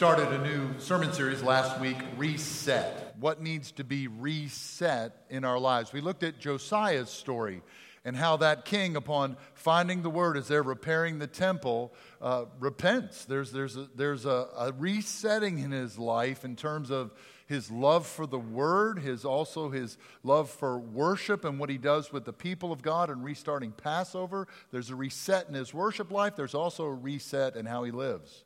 started 0.00 0.32
a 0.32 0.38
new 0.38 0.70
sermon 0.78 1.12
series 1.12 1.42
last 1.42 1.78
week, 1.78 1.98
Reset. 2.16 3.14
What 3.20 3.42
needs 3.42 3.70
to 3.72 3.84
be 3.84 4.08
reset 4.08 5.14
in 5.28 5.44
our 5.44 5.58
lives? 5.58 5.92
We 5.92 6.00
looked 6.00 6.22
at 6.22 6.38
Josiah's 6.38 7.10
story 7.10 7.60
and 8.02 8.16
how 8.16 8.38
that 8.38 8.64
king, 8.64 8.96
upon 8.96 9.36
finding 9.52 10.00
the 10.00 10.08
word 10.08 10.38
as 10.38 10.48
they're 10.48 10.62
repairing 10.62 11.18
the 11.18 11.26
temple, 11.26 11.92
uh, 12.22 12.46
repents. 12.58 13.26
There's, 13.26 13.52
there's, 13.52 13.76
a, 13.76 13.90
there's 13.94 14.24
a, 14.24 14.48
a 14.56 14.72
resetting 14.78 15.58
in 15.58 15.70
his 15.70 15.98
life 15.98 16.46
in 16.46 16.56
terms 16.56 16.90
of 16.90 17.12
his 17.46 17.70
love 17.70 18.06
for 18.06 18.26
the 18.26 18.38
word, 18.38 19.00
his 19.00 19.26
also 19.26 19.68
his 19.68 19.98
love 20.22 20.48
for 20.48 20.78
worship 20.78 21.44
and 21.44 21.58
what 21.58 21.68
he 21.68 21.76
does 21.76 22.10
with 22.10 22.24
the 22.24 22.32
people 22.32 22.72
of 22.72 22.80
God 22.80 23.10
and 23.10 23.22
restarting 23.22 23.72
Passover. 23.72 24.48
There's 24.70 24.88
a 24.88 24.96
reset 24.96 25.48
in 25.48 25.52
his 25.52 25.74
worship 25.74 26.10
life. 26.10 26.36
There's 26.36 26.54
also 26.54 26.84
a 26.84 26.94
reset 26.94 27.54
in 27.54 27.66
how 27.66 27.84
he 27.84 27.90
lives. 27.90 28.44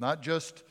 Not 0.00 0.22
just 0.22 0.64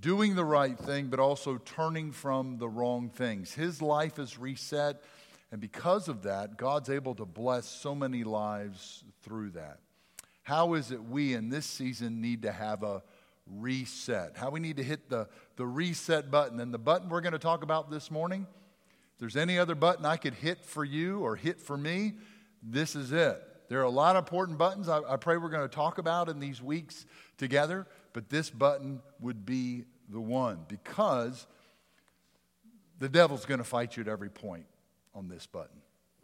doing 0.00 0.34
the 0.34 0.44
right 0.44 0.78
thing, 0.78 1.06
but 1.06 1.20
also 1.20 1.58
turning 1.58 2.12
from 2.12 2.58
the 2.58 2.68
wrong 2.68 3.08
things. 3.08 3.52
His 3.54 3.80
life 3.80 4.18
is 4.18 4.38
reset, 4.38 5.02
and 5.50 5.60
because 5.60 6.08
of 6.08 6.22
that, 6.22 6.56
God's 6.56 6.90
able 6.90 7.14
to 7.16 7.24
bless 7.24 7.66
so 7.66 7.94
many 7.94 8.24
lives 8.24 9.04
through 9.22 9.50
that. 9.50 9.78
How 10.42 10.74
is 10.74 10.90
it 10.90 11.02
we 11.02 11.34
in 11.34 11.48
this 11.48 11.66
season 11.66 12.20
need 12.20 12.42
to 12.42 12.52
have 12.52 12.82
a 12.82 13.02
reset? 13.46 14.36
How 14.36 14.50
we 14.50 14.60
need 14.60 14.76
to 14.76 14.82
hit 14.82 15.08
the, 15.08 15.28
the 15.56 15.66
reset 15.66 16.30
button. 16.30 16.60
And 16.60 16.72
the 16.72 16.78
button 16.78 17.08
we're 17.08 17.20
going 17.20 17.32
to 17.32 17.38
talk 17.38 17.62
about 17.62 17.90
this 17.90 18.10
morning, 18.10 18.46
if 19.14 19.18
there's 19.18 19.36
any 19.36 19.58
other 19.58 19.74
button 19.74 20.04
I 20.04 20.16
could 20.16 20.34
hit 20.34 20.64
for 20.64 20.84
you 20.84 21.20
or 21.20 21.36
hit 21.36 21.60
for 21.60 21.76
me, 21.76 22.14
this 22.62 22.94
is 22.94 23.12
it. 23.12 23.42
There 23.68 23.80
are 23.80 23.84
a 23.84 23.90
lot 23.90 24.14
of 24.14 24.24
important 24.24 24.58
buttons 24.58 24.88
I, 24.88 25.00
I 25.00 25.16
pray 25.16 25.36
we're 25.36 25.48
going 25.48 25.68
to 25.68 25.74
talk 25.74 25.98
about 25.98 26.28
in 26.28 26.38
these 26.38 26.62
weeks 26.62 27.06
together 27.38 27.86
but 28.16 28.30
this 28.30 28.48
button 28.48 29.02
would 29.20 29.44
be 29.44 29.84
the 30.08 30.20
one 30.20 30.60
because 30.68 31.46
the 32.98 33.08
devil's 33.08 33.44
going 33.44 33.58
to 33.58 33.64
fight 33.64 33.96
you 33.96 34.02
at 34.02 34.08
every 34.08 34.30
point 34.30 34.66
on 35.14 35.28
this 35.28 35.46
button. 35.46 35.80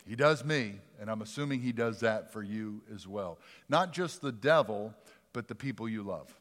He 0.07 0.17
does 0.17 0.45
me, 0.45 0.81
and 1.01 1.11
I'm 1.11 1.23
assuming 1.23 1.61
he 1.61 1.73
does 1.73 2.01
that 2.01 2.33
for 2.33 2.42
you 2.42 2.83
as 2.92 3.07
well. 3.07 3.39
Not 3.69 3.92
just 3.92 4.20
the 4.20 4.33
devil, 4.33 4.95
but 5.33 5.48
the 5.48 5.55
people 5.55 5.89
you 5.89 6.03
love. 6.03 6.34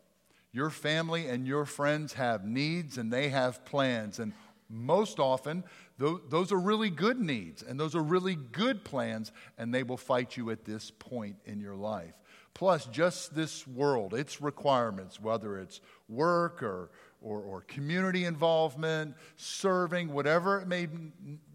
Your 0.51 0.69
family 0.69 1.27
and 1.27 1.47
your 1.47 1.65
friends 1.65 2.13
have 2.13 2.43
needs 2.43 2.97
and 2.97 3.13
they 3.13 3.29
have 3.29 3.63
plans. 3.63 4.19
And 4.19 4.33
most 4.69 5.19
often, 5.19 5.63
those 5.97 6.51
are 6.51 6.59
really 6.59 6.89
good 6.89 7.19
needs 7.19 7.61
and 7.61 7.79
those 7.79 7.95
are 7.95 8.01
really 8.01 8.35
good 8.35 8.83
plans, 8.83 9.31
and 9.57 9.73
they 9.73 9.83
will 9.83 9.97
fight 9.97 10.35
you 10.35 10.49
at 10.49 10.65
this 10.65 10.91
point 10.91 11.35
in 11.45 11.59
your 11.59 11.75
life 11.75 12.15
plus 12.53 12.85
just 12.87 13.33
this 13.33 13.65
world, 13.65 14.13
its 14.13 14.41
requirements, 14.41 15.19
whether 15.19 15.57
it's 15.57 15.81
work 16.09 16.61
or, 16.63 16.89
or, 17.21 17.39
or 17.39 17.61
community 17.61 18.25
involvement, 18.25 19.15
serving, 19.37 20.11
whatever 20.11 20.59
it 20.59 20.67
may, 20.67 20.87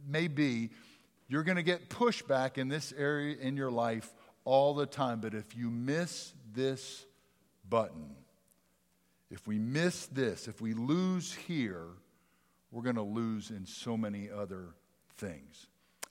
may 0.08 0.28
be, 0.28 0.70
you're 1.28 1.42
going 1.42 1.56
to 1.56 1.62
get 1.62 1.90
pushback 1.90 2.56
in 2.56 2.68
this 2.68 2.92
area 2.96 3.36
in 3.40 3.56
your 3.56 3.70
life 3.70 4.12
all 4.44 4.74
the 4.74 4.86
time. 4.86 5.20
But 5.20 5.34
if 5.34 5.56
you 5.56 5.70
miss 5.70 6.32
this 6.54 7.04
button, 7.68 8.14
if 9.30 9.46
we 9.46 9.58
miss 9.58 10.06
this, 10.06 10.46
if 10.46 10.60
we 10.60 10.72
lose 10.72 11.34
here, 11.34 11.86
we're 12.70 12.82
going 12.82 12.96
to 12.96 13.02
lose 13.02 13.50
in 13.50 13.66
so 13.66 13.96
many 13.96 14.30
other 14.30 14.66
things. 15.16 15.66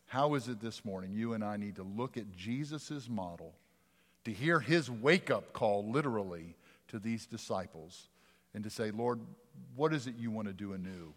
How 0.08 0.36
is 0.36 0.48
it 0.48 0.60
this 0.60 0.84
morning 0.84 1.14
you 1.14 1.34
and 1.34 1.44
I 1.44 1.58
need 1.58 1.78
to 1.78 1.84
look 1.84 2.18
at 2.18 2.32
Jesus' 2.36 3.08
model? 3.10 3.56
to 4.26 4.34
hear 4.34 4.60
his 4.60 4.92
wake 4.92 5.32
up 5.32 5.54
call, 5.54 5.90
literally, 5.90 6.56
to 6.90 7.00
these 7.00 7.26
disciples 7.26 8.10
and 8.54 8.64
to 8.64 8.70
say, 8.70 8.92
Lord, 8.92 9.20
what 9.76 9.94
is 9.94 10.08
it 10.08 10.16
you 10.18 10.32
want 10.32 10.48
to 10.48 10.54
do 10.54 10.74
anew? 10.74 11.14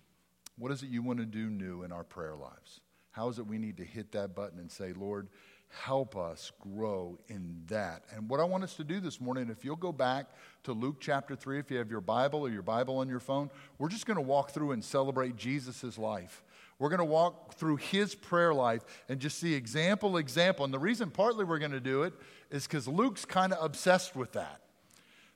What 0.59 0.73
is 0.73 0.83
it 0.83 0.89
you 0.89 1.03
want 1.03 1.19
to 1.21 1.25
do 1.25 1.49
new 1.49 1.83
in 1.83 1.93
our 1.93 2.05
prayer 2.05 2.35
lives? 2.35 2.81
How 3.13 3.29
is 3.29 3.39
it 3.39 3.47
we 3.47 3.59
need 3.59 3.77
to 3.79 3.85
hit 3.85 4.13
that 4.13 4.35
button 4.35 4.59
and 4.59 4.71
say, 4.71 4.93
Lord, 4.93 5.29
help 5.69 6.17
us 6.17 6.53
grow 6.61 7.19
in 7.29 7.63
that? 7.67 8.05
And 8.15 8.29
what 8.29 8.41
I 8.41 8.45
want 8.45 8.65
us 8.65 8.75
to 8.75 8.85
do 8.85 9.01
this 9.01 9.21
morning, 9.21 9.49
if 9.51 9.65
you'll 9.65 9.77
go 9.77 9.93
back 9.93 10.27
to 10.65 10.73
Luke 10.73 10.97
chapter 11.01 11.37
3, 11.37 11.59
if 11.59 11.71
you 11.71 11.79
have 11.79 11.91
your 11.91 12.01
Bible 12.01 12.41
or 12.41 12.51
your 12.51 12.63
Bible 12.63 12.99
on 12.99 13.09
your 13.09 13.21
phone, 13.21 13.51
we're 13.79 13.89
just 13.89 14.07
going 14.07 14.17
to 14.17 14.23
walk 14.23 14.51
through 14.51 14.73
and 14.73 14.85
celebrate 14.85 15.37
Jesus' 15.37 15.99
life. 15.99 16.43
We're 16.79 16.91
going 16.91 16.99
to 16.99 17.05
walk 17.05 17.55
through 17.55 17.77
his 17.77 18.15
prayer 18.15 18.55
life 18.55 18.85
and 19.09 19.19
just 19.19 19.39
see 19.39 19.55
example, 19.55 20.17
example. 20.17 20.65
And 20.65 20.73
the 20.73 20.79
reason 20.79 21.11
partly 21.11 21.45
we're 21.45 21.59
going 21.59 21.73
to 21.73 21.81
do 21.81 22.05
it 22.05 22.15
is 22.51 22.67
because 22.67 22.87
Luke's 22.87 23.25
kind 23.25 23.53
of 23.53 23.65
obsessed 23.65 24.15
with 24.15 24.33
that. 24.33 24.61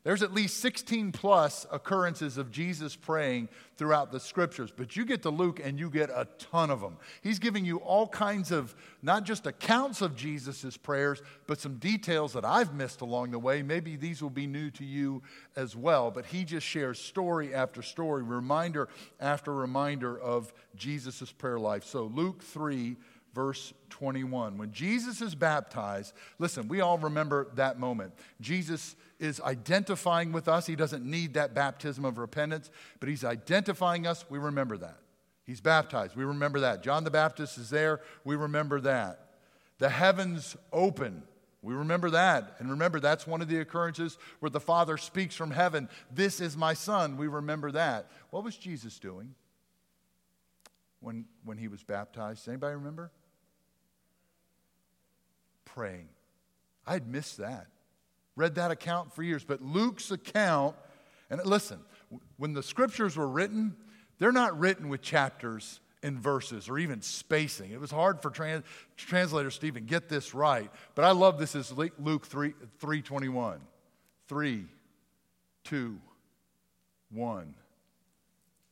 There's 0.04 0.22
at 0.24 0.34
least 0.34 0.58
16 0.58 1.12
plus 1.12 1.64
occurrences 1.70 2.36
of 2.36 2.50
Jesus 2.50 2.96
praying 2.96 3.48
throughout 3.76 4.10
the 4.10 4.18
scriptures, 4.18 4.72
but 4.76 4.96
you 4.96 5.04
get 5.04 5.22
to 5.22 5.30
Luke 5.30 5.60
and 5.62 5.78
you 5.78 5.90
get 5.90 6.10
a 6.10 6.26
ton 6.38 6.70
of 6.70 6.80
them. 6.80 6.96
He's 7.22 7.38
giving 7.38 7.64
you 7.64 7.76
all 7.78 8.08
kinds 8.08 8.50
of, 8.50 8.74
not 9.00 9.22
just 9.22 9.46
accounts 9.46 10.02
of 10.02 10.16
Jesus' 10.16 10.76
prayers, 10.76 11.22
but 11.46 11.60
some 11.60 11.76
details 11.76 12.32
that 12.32 12.44
I've 12.44 12.74
missed 12.74 13.00
along 13.00 13.30
the 13.30 13.38
way. 13.38 13.62
Maybe 13.62 13.94
these 13.94 14.20
will 14.20 14.30
be 14.30 14.48
new 14.48 14.70
to 14.72 14.84
you 14.84 15.22
as 15.54 15.76
well, 15.76 16.10
but 16.10 16.26
he 16.26 16.44
just 16.44 16.66
shares 16.66 16.98
story 16.98 17.54
after 17.54 17.80
story, 17.80 18.24
reminder 18.24 18.88
after 19.20 19.54
reminder 19.54 20.18
of 20.18 20.52
Jesus' 20.74 21.30
prayer 21.30 21.60
life. 21.60 21.84
So, 21.84 22.06
Luke 22.06 22.42
3, 22.42 22.96
verse 23.34 23.72
21. 23.90 24.58
When 24.58 24.72
Jesus 24.72 25.20
is 25.22 25.34
baptized, 25.34 26.12
listen, 26.38 26.68
we 26.68 26.80
all 26.80 26.98
remember 26.98 27.48
that 27.54 27.78
moment. 27.78 28.12
Jesus 28.40 28.96
is 29.22 29.40
identifying 29.40 30.32
with 30.32 30.48
us. 30.48 30.66
He 30.66 30.76
doesn't 30.76 31.04
need 31.04 31.34
that 31.34 31.54
baptism 31.54 32.04
of 32.04 32.18
repentance, 32.18 32.70
but 33.00 33.08
he's 33.08 33.24
identifying 33.24 34.06
us. 34.06 34.24
We 34.28 34.38
remember 34.38 34.76
that. 34.78 34.98
He's 35.44 35.60
baptized. 35.60 36.16
We 36.16 36.24
remember 36.24 36.60
that. 36.60 36.82
John 36.82 37.04
the 37.04 37.10
Baptist 37.10 37.58
is 37.58 37.70
there. 37.70 38.00
We 38.24 38.36
remember 38.36 38.80
that. 38.80 39.30
The 39.78 39.88
heavens 39.88 40.56
open. 40.72 41.22
We 41.62 41.74
remember 41.74 42.10
that. 42.10 42.56
And 42.58 42.70
remember, 42.70 43.00
that's 43.00 43.26
one 43.26 43.40
of 43.40 43.48
the 43.48 43.60
occurrences 43.60 44.18
where 44.40 44.50
the 44.50 44.60
Father 44.60 44.96
speaks 44.96 45.34
from 45.34 45.50
heaven, 45.50 45.88
This 46.12 46.40
is 46.40 46.56
my 46.56 46.74
Son. 46.74 47.16
We 47.16 47.28
remember 47.28 47.72
that. 47.72 48.10
What 48.30 48.44
was 48.44 48.56
Jesus 48.56 48.98
doing 48.98 49.34
when, 51.00 51.24
when 51.44 51.58
he 51.58 51.68
was 51.68 51.82
baptized? 51.82 52.48
Anybody 52.48 52.74
remember? 52.74 53.10
praying. 55.74 56.08
I'd 56.86 57.06
missed 57.06 57.38
that. 57.38 57.66
Read 58.36 58.54
that 58.54 58.70
account 58.70 59.14
for 59.14 59.22
years. 59.22 59.44
But 59.44 59.62
Luke's 59.62 60.10
account, 60.10 60.76
and 61.30 61.44
listen, 61.44 61.78
when 62.36 62.52
the 62.52 62.62
scriptures 62.62 63.16
were 63.16 63.28
written, 63.28 63.76
they're 64.18 64.32
not 64.32 64.58
written 64.58 64.88
with 64.88 65.02
chapters 65.02 65.80
and 66.02 66.18
verses 66.18 66.68
or 66.68 66.78
even 66.78 67.00
spacing. 67.00 67.70
It 67.70 67.80
was 67.80 67.90
hard 67.90 68.20
for 68.20 68.30
trans, 68.30 68.64
translators 68.96 69.58
to 69.58 69.66
even 69.66 69.86
get 69.86 70.08
this 70.08 70.34
right. 70.34 70.70
But 70.94 71.04
I 71.04 71.12
love 71.12 71.38
this 71.38 71.54
is 71.54 71.72
Luke 71.72 72.26
3, 72.26 72.54
321. 72.78 73.60
3, 74.28 74.66
2, 75.64 76.00
1. 77.10 77.54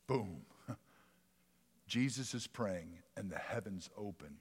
Boom. 0.07 0.41
Jesus 1.87 2.33
is 2.33 2.47
praying 2.47 2.89
and 3.15 3.29
the 3.29 3.37
heavens 3.37 3.89
open. 3.97 4.37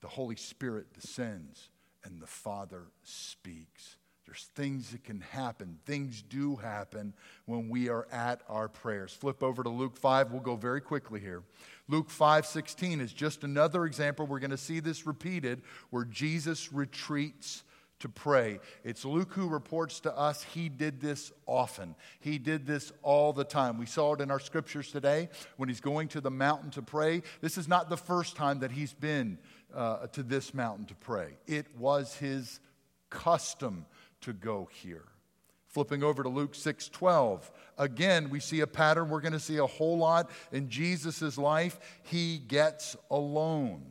The 0.00 0.08
Holy 0.08 0.36
Spirit 0.36 0.92
descends 0.92 1.68
and 2.04 2.20
the 2.20 2.26
Father 2.26 2.84
speaks. 3.02 3.96
There's 4.30 4.48
things 4.54 4.90
that 4.90 5.02
can 5.02 5.22
happen. 5.22 5.80
Things 5.86 6.22
do 6.22 6.54
happen 6.54 7.14
when 7.46 7.68
we 7.68 7.88
are 7.88 8.06
at 8.12 8.42
our 8.48 8.68
prayers. 8.68 9.12
Flip 9.12 9.42
over 9.42 9.64
to 9.64 9.68
Luke 9.68 9.96
5. 9.96 10.30
We'll 10.30 10.40
go 10.40 10.54
very 10.54 10.80
quickly 10.80 11.18
here. 11.18 11.42
Luke 11.88 12.08
5:16 12.08 13.00
is 13.00 13.12
just 13.12 13.42
another 13.42 13.86
example. 13.86 14.28
We're 14.28 14.38
going 14.38 14.52
to 14.52 14.56
see 14.56 14.78
this 14.78 15.04
repeated 15.04 15.62
where 15.90 16.04
Jesus 16.04 16.72
retreats 16.72 17.64
to 17.98 18.08
pray. 18.08 18.60
It's 18.84 19.04
Luke 19.04 19.32
who 19.32 19.48
reports 19.48 19.98
to 20.00 20.16
us 20.16 20.44
he 20.44 20.68
did 20.68 21.00
this 21.00 21.32
often. 21.44 21.96
He 22.20 22.38
did 22.38 22.68
this 22.68 22.92
all 23.02 23.32
the 23.32 23.42
time. 23.42 23.78
We 23.78 23.86
saw 23.86 24.14
it 24.14 24.20
in 24.20 24.30
our 24.30 24.38
scriptures 24.38 24.92
today 24.92 25.28
when 25.56 25.68
he's 25.68 25.80
going 25.80 26.06
to 26.06 26.20
the 26.20 26.30
mountain 26.30 26.70
to 26.70 26.82
pray. 26.82 27.24
This 27.40 27.58
is 27.58 27.66
not 27.66 27.90
the 27.90 27.96
first 27.96 28.36
time 28.36 28.60
that 28.60 28.70
he's 28.70 28.92
been 28.92 29.38
uh, 29.74 30.06
to 30.06 30.22
this 30.22 30.54
mountain 30.54 30.84
to 30.84 30.94
pray. 30.94 31.36
It 31.48 31.66
was 31.76 32.14
his 32.14 32.60
custom 33.10 33.86
to 34.22 34.32
go 34.32 34.68
here. 34.72 35.04
Flipping 35.66 36.02
over 36.02 36.22
to 36.22 36.28
Luke 36.28 36.54
6 36.54 36.88
12. 36.88 37.50
Again, 37.78 38.28
we 38.28 38.40
see 38.40 38.60
a 38.60 38.66
pattern 38.66 39.08
we're 39.08 39.20
going 39.20 39.32
to 39.32 39.40
see 39.40 39.58
a 39.58 39.66
whole 39.66 39.96
lot 39.96 40.30
in 40.52 40.68
Jesus' 40.68 41.38
life. 41.38 41.78
He 42.02 42.38
gets 42.38 42.96
alone. 43.10 43.82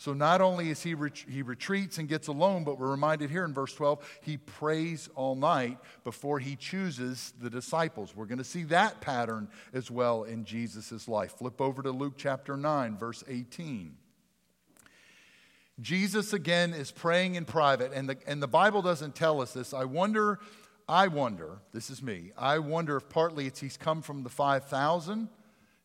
So 0.00 0.14
not 0.14 0.40
only 0.40 0.70
is 0.70 0.82
he, 0.82 0.94
ret- 0.94 1.26
he 1.28 1.42
retreats 1.42 1.98
and 1.98 2.08
gets 2.08 2.28
alone, 2.28 2.64
but 2.64 2.78
we're 2.78 2.90
reminded 2.90 3.28
here 3.28 3.44
in 3.44 3.52
verse 3.52 3.74
12, 3.74 4.20
he 4.22 4.38
prays 4.38 5.10
all 5.14 5.34
night 5.34 5.76
before 6.04 6.38
he 6.38 6.56
chooses 6.56 7.34
the 7.38 7.50
disciples. 7.50 8.16
We're 8.16 8.24
going 8.24 8.38
to 8.38 8.44
see 8.44 8.62
that 8.64 9.02
pattern 9.02 9.48
as 9.74 9.90
well 9.90 10.24
in 10.24 10.46
Jesus' 10.46 11.06
life. 11.06 11.32
Flip 11.32 11.60
over 11.60 11.82
to 11.82 11.90
Luke 11.90 12.14
chapter 12.16 12.56
9, 12.56 12.96
verse 12.96 13.22
18. 13.28 13.94
Jesus 15.80 16.32
again 16.32 16.74
is 16.74 16.90
praying 16.90 17.36
in 17.36 17.44
private, 17.44 17.92
and 17.92 18.08
the, 18.08 18.16
and 18.26 18.42
the 18.42 18.48
Bible 18.48 18.82
doesn't 18.82 19.14
tell 19.14 19.40
us 19.40 19.52
this. 19.52 19.72
I 19.72 19.84
wonder, 19.84 20.38
I 20.88 21.08
wonder, 21.08 21.58
this 21.72 21.90
is 21.90 22.02
me, 22.02 22.32
I 22.36 22.58
wonder 22.58 22.96
if 22.96 23.08
partly 23.08 23.46
it's 23.46 23.60
he's 23.60 23.76
come 23.76 24.02
from 24.02 24.22
the 24.22 24.28
5,000. 24.28 25.28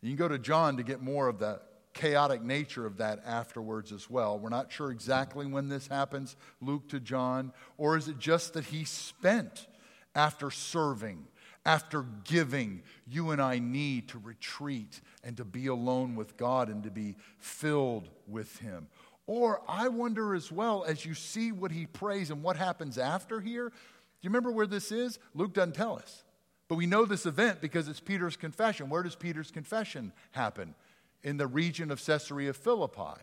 You 0.01 0.09
can 0.09 0.18
go 0.18 0.27
to 0.27 0.38
John 0.38 0.77
to 0.77 0.83
get 0.83 1.01
more 1.01 1.27
of 1.27 1.39
the 1.39 1.62
chaotic 1.94 2.44
nature 2.44 2.86
of 2.86 2.97
that 2.97 3.21
afterwards 3.25 3.92
as 3.92 4.09
well. 4.09 4.38
We're 4.38 4.50
not 4.50 4.71
sure 4.71 4.92
exactly 4.92 5.45
when 5.47 5.69
this 5.69 5.88
happens, 5.88 6.36
Luke 6.62 6.89
to 6.89 7.00
John, 7.00 7.53
or 7.77 7.98
is 7.98 8.07
it 8.07 8.19
just 8.19 8.53
that 8.53 8.65
he 8.65 8.83
spent 8.83 9.65
after 10.13 10.51
serving, 10.51 11.25
after 11.65 12.06
giving? 12.25 12.83
You 13.07 13.31
and 13.31 13.41
I 13.41 13.59
need 13.59 14.09
to 14.09 14.19
retreat 14.19 15.00
and 15.24 15.38
to 15.38 15.45
be 15.45 15.68
alone 15.68 16.15
with 16.15 16.38
God 16.38 16.69
and 16.69 16.83
to 16.83 16.91
be 16.91 17.15
filled 17.39 18.09
with 18.27 18.59
him. 18.59 18.88
Or 19.27 19.62
I 19.68 19.88
wonder 19.88 20.36
as 20.36 20.51
well, 20.51 20.83
as 20.83 21.06
you 21.06 21.13
see 21.13 21.51
what 21.51 21.72
he 21.72 21.88
prays 21.88 22.30
and 22.30 22.44
what 22.44 22.57
happens 22.57 22.98
after 22.98 23.42
here, 23.42 23.69
do 23.69 23.75
you 24.22 24.30
remember 24.30 24.51
where 24.51 24.68
this 24.68 24.92
is? 24.92 25.19
Luke 25.33 25.54
doesn't 25.54 25.75
tell 25.75 25.98
us. 25.98 26.24
But 26.68 26.75
we 26.75 26.86
know 26.86 27.06
this 27.06 27.25
event 27.25 27.62
because 27.62 27.88
it's 27.88 28.00
Peter's 28.00 28.38
confession. 28.38 28.89
Where 28.89 29.04
does 29.04 29.16
Peter's 29.16 29.51
confession 29.51 30.12
happen? 30.31 30.75
In 31.24 31.38
the 31.38 31.48
region 31.48 31.92
of 31.92 32.04
Caesarea 32.04 32.54
Philippi. 32.54 33.22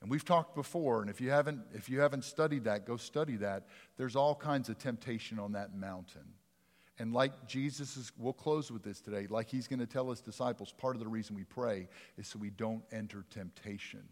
And 0.00 0.10
we've 0.10 0.24
talked 0.24 0.54
before, 0.54 1.02
and 1.02 1.10
if 1.10 1.20
you 1.20 1.30
haven't, 1.30 1.60
if 1.74 1.90
you 1.90 2.00
haven't 2.00 2.24
studied 2.24 2.64
that, 2.64 2.86
go 2.86 2.96
study 2.96 3.36
that. 3.36 3.66
There's 3.98 4.16
all 4.16 4.34
kinds 4.34 4.68
of 4.68 4.78
temptation 4.78 5.38
on 5.38 5.52
that 5.52 5.74
mountain. 5.74 6.34
And 6.98 7.12
like 7.12 7.46
Jesus 7.46 7.96
is, 7.96 8.12
we'll 8.18 8.32
close 8.32 8.70
with 8.70 8.82
this 8.82 9.00
today, 9.00 9.26
like 9.28 9.48
he's 9.48 9.68
going 9.68 9.78
to 9.80 9.86
tell 9.86 10.10
his 10.10 10.20
disciples, 10.20 10.72
part 10.72 10.96
of 10.96 11.00
the 11.00 11.08
reason 11.08 11.36
we 11.36 11.44
pray 11.44 11.88
is 12.16 12.28
so 12.28 12.38
we 12.38 12.50
don't 12.50 12.82
enter 12.92 13.24
temptation. 13.30 14.02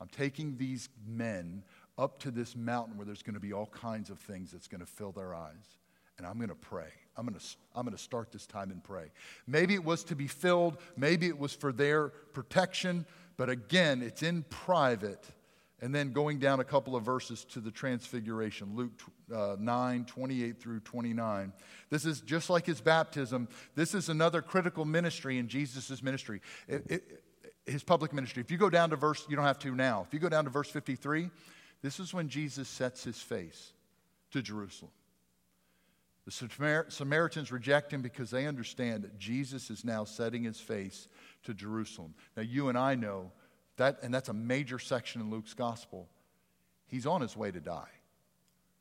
I'm 0.00 0.08
taking 0.08 0.56
these 0.56 0.88
men 1.06 1.62
up 1.98 2.18
to 2.20 2.30
this 2.30 2.54
mountain 2.54 2.96
where 2.96 3.06
there's 3.06 3.22
going 3.22 3.34
to 3.34 3.40
be 3.40 3.52
all 3.52 3.66
kinds 3.66 4.10
of 4.10 4.18
things 4.18 4.52
that's 4.52 4.68
going 4.68 4.80
to 4.80 4.86
fill 4.86 5.12
their 5.12 5.34
eyes. 5.34 5.78
And 6.18 6.26
I'm 6.26 6.36
going 6.36 6.48
to 6.48 6.54
pray. 6.54 6.88
I'm 7.16 7.26
going 7.26 7.38
to, 7.38 7.46
I'm 7.74 7.84
going 7.84 7.96
to 7.96 8.02
start 8.02 8.30
this 8.32 8.46
time 8.46 8.70
and 8.70 8.82
pray. 8.82 9.10
Maybe 9.46 9.74
it 9.74 9.84
was 9.84 10.04
to 10.04 10.16
be 10.16 10.26
filled, 10.26 10.78
maybe 10.96 11.26
it 11.26 11.38
was 11.38 11.54
for 11.54 11.72
their 11.72 12.08
protection, 12.08 13.06
but 13.36 13.48
again, 13.48 14.02
it's 14.02 14.22
in 14.22 14.42
private. 14.44 15.24
And 15.80 15.94
then 15.94 16.12
going 16.12 16.38
down 16.38 16.60
a 16.60 16.64
couple 16.64 16.96
of 16.96 17.04
verses 17.04 17.44
to 17.50 17.60
the 17.60 17.70
transfiguration, 17.70 18.74
Luke 18.74 18.92
uh, 19.34 19.56
9, 19.58 20.06
28 20.06 20.58
through 20.58 20.80
29. 20.80 21.52
This 21.90 22.06
is 22.06 22.22
just 22.22 22.48
like 22.48 22.64
his 22.64 22.80
baptism. 22.80 23.46
This 23.74 23.94
is 23.94 24.08
another 24.08 24.40
critical 24.40 24.86
ministry 24.86 25.36
in 25.38 25.48
Jesus' 25.48 26.02
ministry. 26.02 26.40
It, 26.66 26.86
it, 26.88 27.22
his 27.66 27.82
public 27.82 28.12
ministry. 28.12 28.40
If 28.40 28.50
you 28.50 28.58
go 28.58 28.70
down 28.70 28.90
to 28.90 28.96
verse, 28.96 29.26
you 29.28 29.36
don't 29.36 29.44
have 29.44 29.58
to 29.60 29.74
now. 29.74 30.04
If 30.06 30.14
you 30.14 30.20
go 30.20 30.28
down 30.28 30.44
to 30.44 30.50
verse 30.50 30.70
53, 30.70 31.30
this 31.82 32.00
is 32.00 32.14
when 32.14 32.28
Jesus 32.28 32.68
sets 32.68 33.04
his 33.04 33.20
face 33.20 33.72
to 34.30 34.42
Jerusalem. 34.42 34.92
The 36.24 36.84
Samaritans 36.88 37.52
reject 37.52 37.92
him 37.92 38.02
because 38.02 38.30
they 38.30 38.46
understand 38.46 39.04
that 39.04 39.16
Jesus 39.18 39.70
is 39.70 39.84
now 39.84 40.04
setting 40.04 40.42
his 40.42 40.58
face 40.58 41.06
to 41.44 41.54
Jerusalem. 41.54 42.14
Now, 42.36 42.42
you 42.42 42.68
and 42.68 42.76
I 42.76 42.96
know 42.96 43.30
that, 43.76 43.98
and 44.02 44.12
that's 44.12 44.28
a 44.28 44.34
major 44.34 44.80
section 44.80 45.20
in 45.20 45.30
Luke's 45.30 45.54
gospel. 45.54 46.08
He's 46.88 47.06
on 47.06 47.20
his 47.20 47.36
way 47.36 47.52
to 47.52 47.60
die. 47.60 47.90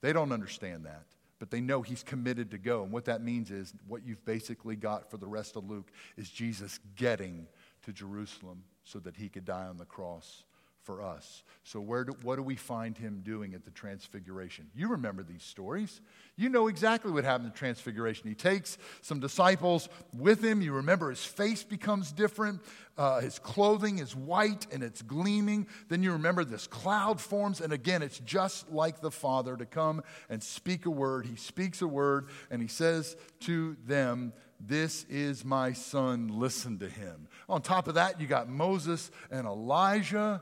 They 0.01 0.11
don't 0.11 0.31
understand 0.31 0.85
that, 0.85 1.05
but 1.37 1.51
they 1.51 1.61
know 1.61 1.83
he's 1.83 2.01
committed 2.01 2.49
to 2.51 2.57
go. 2.57 2.81
And 2.83 2.91
what 2.91 3.05
that 3.05 3.21
means 3.21 3.51
is 3.51 3.73
what 3.87 4.05
you've 4.05 4.25
basically 4.25 4.75
got 4.75 5.11
for 5.11 5.17
the 5.17 5.27
rest 5.27 5.55
of 5.55 5.69
Luke 5.69 5.91
is 6.17 6.29
Jesus 6.29 6.79
getting 6.95 7.47
to 7.83 7.93
Jerusalem 7.93 8.63
so 8.85 8.99
that 8.99 9.17
he 9.17 9.27
could 9.27 9.45
die 9.45 9.65
on 9.65 9.77
the 9.77 9.85
cross 9.85 10.45
for 10.85 11.01
us. 11.01 11.43
So, 11.63 11.81
where 11.81 12.03
do, 12.03 12.15
what 12.21 12.35
do 12.35 12.43
we 12.43 12.55
find 12.55 12.95
him 12.95 13.21
doing 13.23 13.55
at 13.55 13.65
the 13.65 13.71
Transfiguration? 13.71 14.67
You 14.75 14.89
remember 14.89 15.23
these 15.23 15.41
stories. 15.41 15.99
You 16.35 16.49
know 16.49 16.67
exactly 16.67 17.11
what 17.11 17.23
happened 17.23 17.47
at 17.47 17.53
the 17.53 17.59
Transfiguration. 17.59 18.29
He 18.29 18.35
takes 18.35 18.77
some 19.01 19.19
disciples 19.19 19.89
with 20.15 20.43
him. 20.43 20.61
You 20.61 20.73
remember 20.73 21.09
his 21.09 21.25
face 21.25 21.63
becomes 21.63 22.11
different, 22.11 22.61
uh, 22.97 23.19
his 23.19 23.39
clothing 23.39 23.97
is 23.97 24.15
white 24.15 24.67
and 24.71 24.83
it's 24.83 25.01
gleaming. 25.01 25.67
Then 25.89 26.03
you 26.03 26.11
remember 26.11 26.45
this 26.45 26.67
cloud 26.67 27.19
forms, 27.19 27.61
and 27.61 27.73
again, 27.73 28.03
it's 28.03 28.19
just 28.19 28.71
like 28.71 29.01
the 29.01 29.11
Father 29.11 29.57
to 29.57 29.65
come 29.65 30.03
and 30.29 30.41
speak 30.41 30.85
a 30.85 30.91
word. 30.91 31.25
He 31.25 31.35
speaks 31.35 31.81
a 31.81 31.87
word, 31.87 32.29
and 32.51 32.61
he 32.61 32.67
says 32.67 33.17
to 33.41 33.75
them, 33.87 34.33
this 34.67 35.05
is 35.09 35.45
my 35.45 35.73
son, 35.73 36.29
listen 36.39 36.79
to 36.79 36.89
him. 36.89 37.27
On 37.47 37.61
top 37.61 37.87
of 37.87 37.95
that, 37.95 38.19
you 38.19 38.27
got 38.27 38.49
Moses 38.49 39.11
and 39.31 39.45
Elijah. 39.45 40.41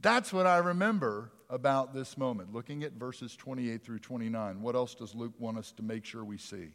That's 0.00 0.32
what 0.32 0.46
I 0.46 0.58
remember 0.58 1.32
about 1.50 1.94
this 1.94 2.16
moment. 2.16 2.52
Looking 2.52 2.82
at 2.84 2.92
verses 2.92 3.36
28 3.36 3.82
through 3.82 4.00
29, 4.00 4.60
what 4.60 4.74
else 4.74 4.94
does 4.94 5.14
Luke 5.14 5.34
want 5.38 5.58
us 5.58 5.72
to 5.72 5.82
make 5.82 6.04
sure 6.04 6.24
we 6.24 6.38
see? 6.38 6.70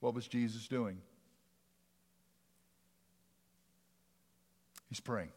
What 0.00 0.14
was 0.14 0.28
Jesus 0.28 0.68
doing? 0.68 0.98
He's 4.88 5.00
praying. 5.00 5.32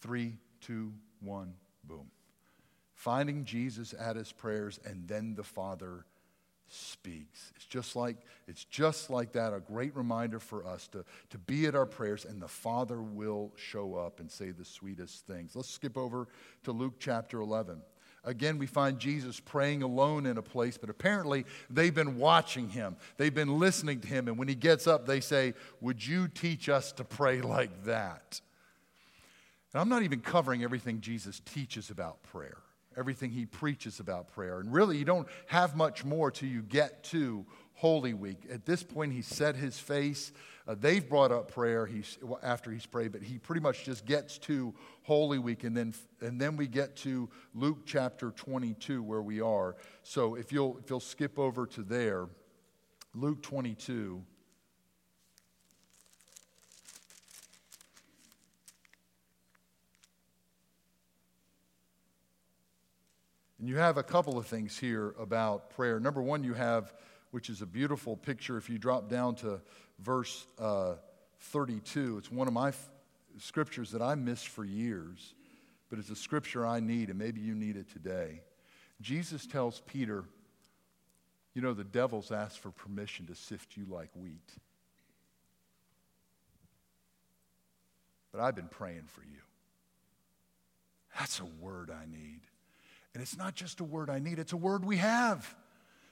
Three, 0.00 0.36
two, 0.60 0.92
one, 1.20 1.54
boom. 1.84 2.10
Finding 2.94 3.44
Jesus 3.44 3.94
at 3.98 4.16
his 4.16 4.32
prayers, 4.32 4.78
and 4.84 5.08
then 5.08 5.34
the 5.34 5.42
Father 5.42 6.04
speaks. 6.72 7.52
It's 7.56 7.64
just 7.66 7.96
like, 7.96 8.16
it's 8.46 8.64
just 8.64 9.10
like 9.10 9.32
that, 9.32 9.52
a 9.52 9.60
great 9.60 9.94
reminder 9.96 10.38
for 10.38 10.66
us 10.66 10.88
to, 10.88 11.04
to 11.30 11.38
be 11.38 11.66
at 11.66 11.74
our 11.74 11.86
prayers, 11.86 12.24
and 12.24 12.40
the 12.40 12.48
Father 12.48 13.00
will 13.00 13.52
show 13.56 13.94
up 13.94 14.20
and 14.20 14.30
say 14.30 14.50
the 14.50 14.64
sweetest 14.64 15.26
things. 15.26 15.54
Let's 15.54 15.70
skip 15.70 15.96
over 15.96 16.28
to 16.64 16.72
Luke 16.72 16.94
chapter 16.98 17.40
11. 17.40 17.80
Again, 18.24 18.58
we 18.58 18.66
find 18.66 18.98
Jesus 18.98 19.40
praying 19.40 19.82
alone 19.82 20.26
in 20.26 20.38
a 20.38 20.42
place, 20.42 20.78
but 20.78 20.90
apparently 20.90 21.44
they've 21.68 21.94
been 21.94 22.18
watching 22.18 22.68
him. 22.68 22.96
They've 23.16 23.34
been 23.34 23.58
listening 23.58 24.00
to 24.00 24.08
him. 24.08 24.28
And 24.28 24.38
when 24.38 24.46
he 24.46 24.54
gets 24.54 24.86
up, 24.86 25.06
they 25.06 25.18
say, 25.20 25.54
Would 25.80 26.06
you 26.06 26.28
teach 26.28 26.68
us 26.68 26.92
to 26.92 27.04
pray 27.04 27.40
like 27.40 27.84
that? 27.84 28.40
And 29.72 29.80
I'm 29.80 29.88
not 29.88 30.04
even 30.04 30.20
covering 30.20 30.62
everything 30.62 31.00
Jesus 31.00 31.40
teaches 31.40 31.90
about 31.90 32.22
prayer 32.22 32.58
everything 32.96 33.30
he 33.30 33.46
preaches 33.46 34.00
about 34.00 34.28
prayer. 34.28 34.60
And 34.60 34.72
really, 34.72 34.96
you 34.96 35.04
don't 35.04 35.28
have 35.46 35.76
much 35.76 36.04
more 36.04 36.30
till 36.30 36.48
you 36.48 36.62
get 36.62 37.04
to 37.04 37.46
Holy 37.74 38.14
Week. 38.14 38.46
At 38.50 38.64
this 38.64 38.82
point, 38.82 39.12
he 39.12 39.22
set 39.22 39.56
his 39.56 39.78
face. 39.78 40.32
Uh, 40.68 40.76
they've 40.78 41.08
brought 41.08 41.32
up 41.32 41.50
prayer 41.50 41.86
he's, 41.86 42.18
after 42.42 42.70
he's 42.70 42.86
prayed, 42.86 43.12
but 43.12 43.22
he 43.22 43.38
pretty 43.38 43.60
much 43.60 43.84
just 43.84 44.06
gets 44.06 44.38
to 44.38 44.72
Holy 45.02 45.38
Week. 45.38 45.64
And 45.64 45.76
then, 45.76 45.94
and 46.20 46.40
then 46.40 46.56
we 46.56 46.68
get 46.68 46.94
to 46.98 47.28
Luke 47.54 47.80
chapter 47.84 48.30
22, 48.30 49.02
where 49.02 49.22
we 49.22 49.40
are. 49.40 49.76
So 50.02 50.36
if 50.36 50.52
you'll, 50.52 50.78
if 50.78 50.90
you'll 50.90 51.00
skip 51.00 51.38
over 51.38 51.66
to 51.66 51.82
there, 51.82 52.28
Luke 53.14 53.42
22. 53.42 54.22
And 63.62 63.68
you 63.68 63.76
have 63.76 63.96
a 63.96 64.02
couple 64.02 64.38
of 64.38 64.46
things 64.48 64.76
here 64.76 65.14
about 65.20 65.70
prayer. 65.70 66.00
Number 66.00 66.20
one, 66.20 66.42
you 66.42 66.52
have, 66.52 66.92
which 67.30 67.48
is 67.48 67.62
a 67.62 67.66
beautiful 67.66 68.16
picture, 68.16 68.56
if 68.56 68.68
you 68.68 68.76
drop 68.76 69.08
down 69.08 69.36
to 69.36 69.60
verse 70.00 70.48
uh, 70.58 70.94
32, 71.38 72.18
it's 72.18 72.28
one 72.28 72.48
of 72.48 72.54
my 72.54 72.70
f- 72.70 72.90
scriptures 73.38 73.92
that 73.92 74.02
I 74.02 74.16
missed 74.16 74.48
for 74.48 74.64
years, 74.64 75.36
but 75.90 76.00
it's 76.00 76.10
a 76.10 76.16
scripture 76.16 76.66
I 76.66 76.80
need, 76.80 77.08
and 77.08 77.16
maybe 77.16 77.40
you 77.40 77.54
need 77.54 77.76
it 77.76 77.88
today. 77.88 78.40
Jesus 79.00 79.46
tells 79.46 79.80
Peter, 79.86 80.24
You 81.54 81.62
know, 81.62 81.72
the 81.72 81.84
devil's 81.84 82.32
asked 82.32 82.58
for 82.58 82.72
permission 82.72 83.28
to 83.28 83.36
sift 83.36 83.76
you 83.76 83.86
like 83.88 84.10
wheat. 84.16 84.56
But 88.32 88.40
I've 88.40 88.56
been 88.56 88.66
praying 88.66 89.04
for 89.06 89.22
you. 89.22 89.38
That's 91.16 91.38
a 91.38 91.44
word 91.44 91.92
I 91.92 92.06
need. 92.10 92.40
And 93.14 93.22
it's 93.22 93.36
not 93.36 93.54
just 93.54 93.80
a 93.80 93.84
word 93.84 94.08
I 94.08 94.18
need, 94.18 94.38
it's 94.38 94.52
a 94.52 94.56
word 94.56 94.84
we 94.84 94.96
have. 94.98 95.54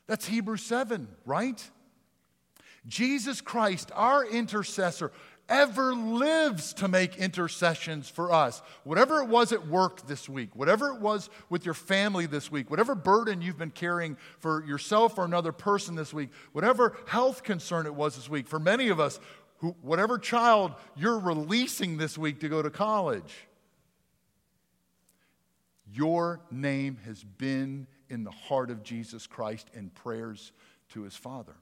That's 0.06 0.26
Hebrews 0.26 0.62
7, 0.62 1.08
right? 1.24 1.62
Jesus 2.86 3.40
Christ, 3.40 3.90
our 3.94 4.24
intercessor, 4.24 5.12
ever 5.48 5.94
lives 5.94 6.72
to 6.74 6.88
make 6.88 7.16
intercessions 7.16 8.08
for 8.08 8.32
us. 8.32 8.62
Whatever 8.84 9.20
it 9.20 9.28
was 9.28 9.52
at 9.52 9.66
work 9.66 10.06
this 10.06 10.28
week, 10.28 10.54
whatever 10.54 10.88
it 10.88 11.00
was 11.00 11.28
with 11.50 11.64
your 11.64 11.74
family 11.74 12.26
this 12.26 12.50
week, 12.50 12.70
whatever 12.70 12.94
burden 12.94 13.42
you've 13.42 13.58
been 13.58 13.70
carrying 13.70 14.16
for 14.38 14.64
yourself 14.64 15.18
or 15.18 15.24
another 15.24 15.52
person 15.52 15.96
this 15.96 16.14
week, 16.14 16.30
whatever 16.52 16.96
health 17.06 17.42
concern 17.42 17.86
it 17.86 17.94
was 17.94 18.14
this 18.14 18.30
week, 18.30 18.46
for 18.46 18.60
many 18.60 18.88
of 18.88 19.00
us, 19.00 19.18
who, 19.58 19.76
whatever 19.82 20.18
child 20.18 20.72
you're 20.96 21.18
releasing 21.18 21.98
this 21.98 22.16
week 22.16 22.40
to 22.40 22.48
go 22.48 22.62
to 22.62 22.70
college, 22.70 23.48
your 25.92 26.40
name 26.50 26.98
has 27.04 27.22
been 27.22 27.86
in 28.08 28.24
the 28.24 28.30
heart 28.30 28.70
of 28.70 28.82
Jesus 28.82 29.26
Christ 29.26 29.68
in 29.74 29.90
prayers 29.90 30.52
to 30.90 31.02
his 31.02 31.16
Father. 31.16 31.54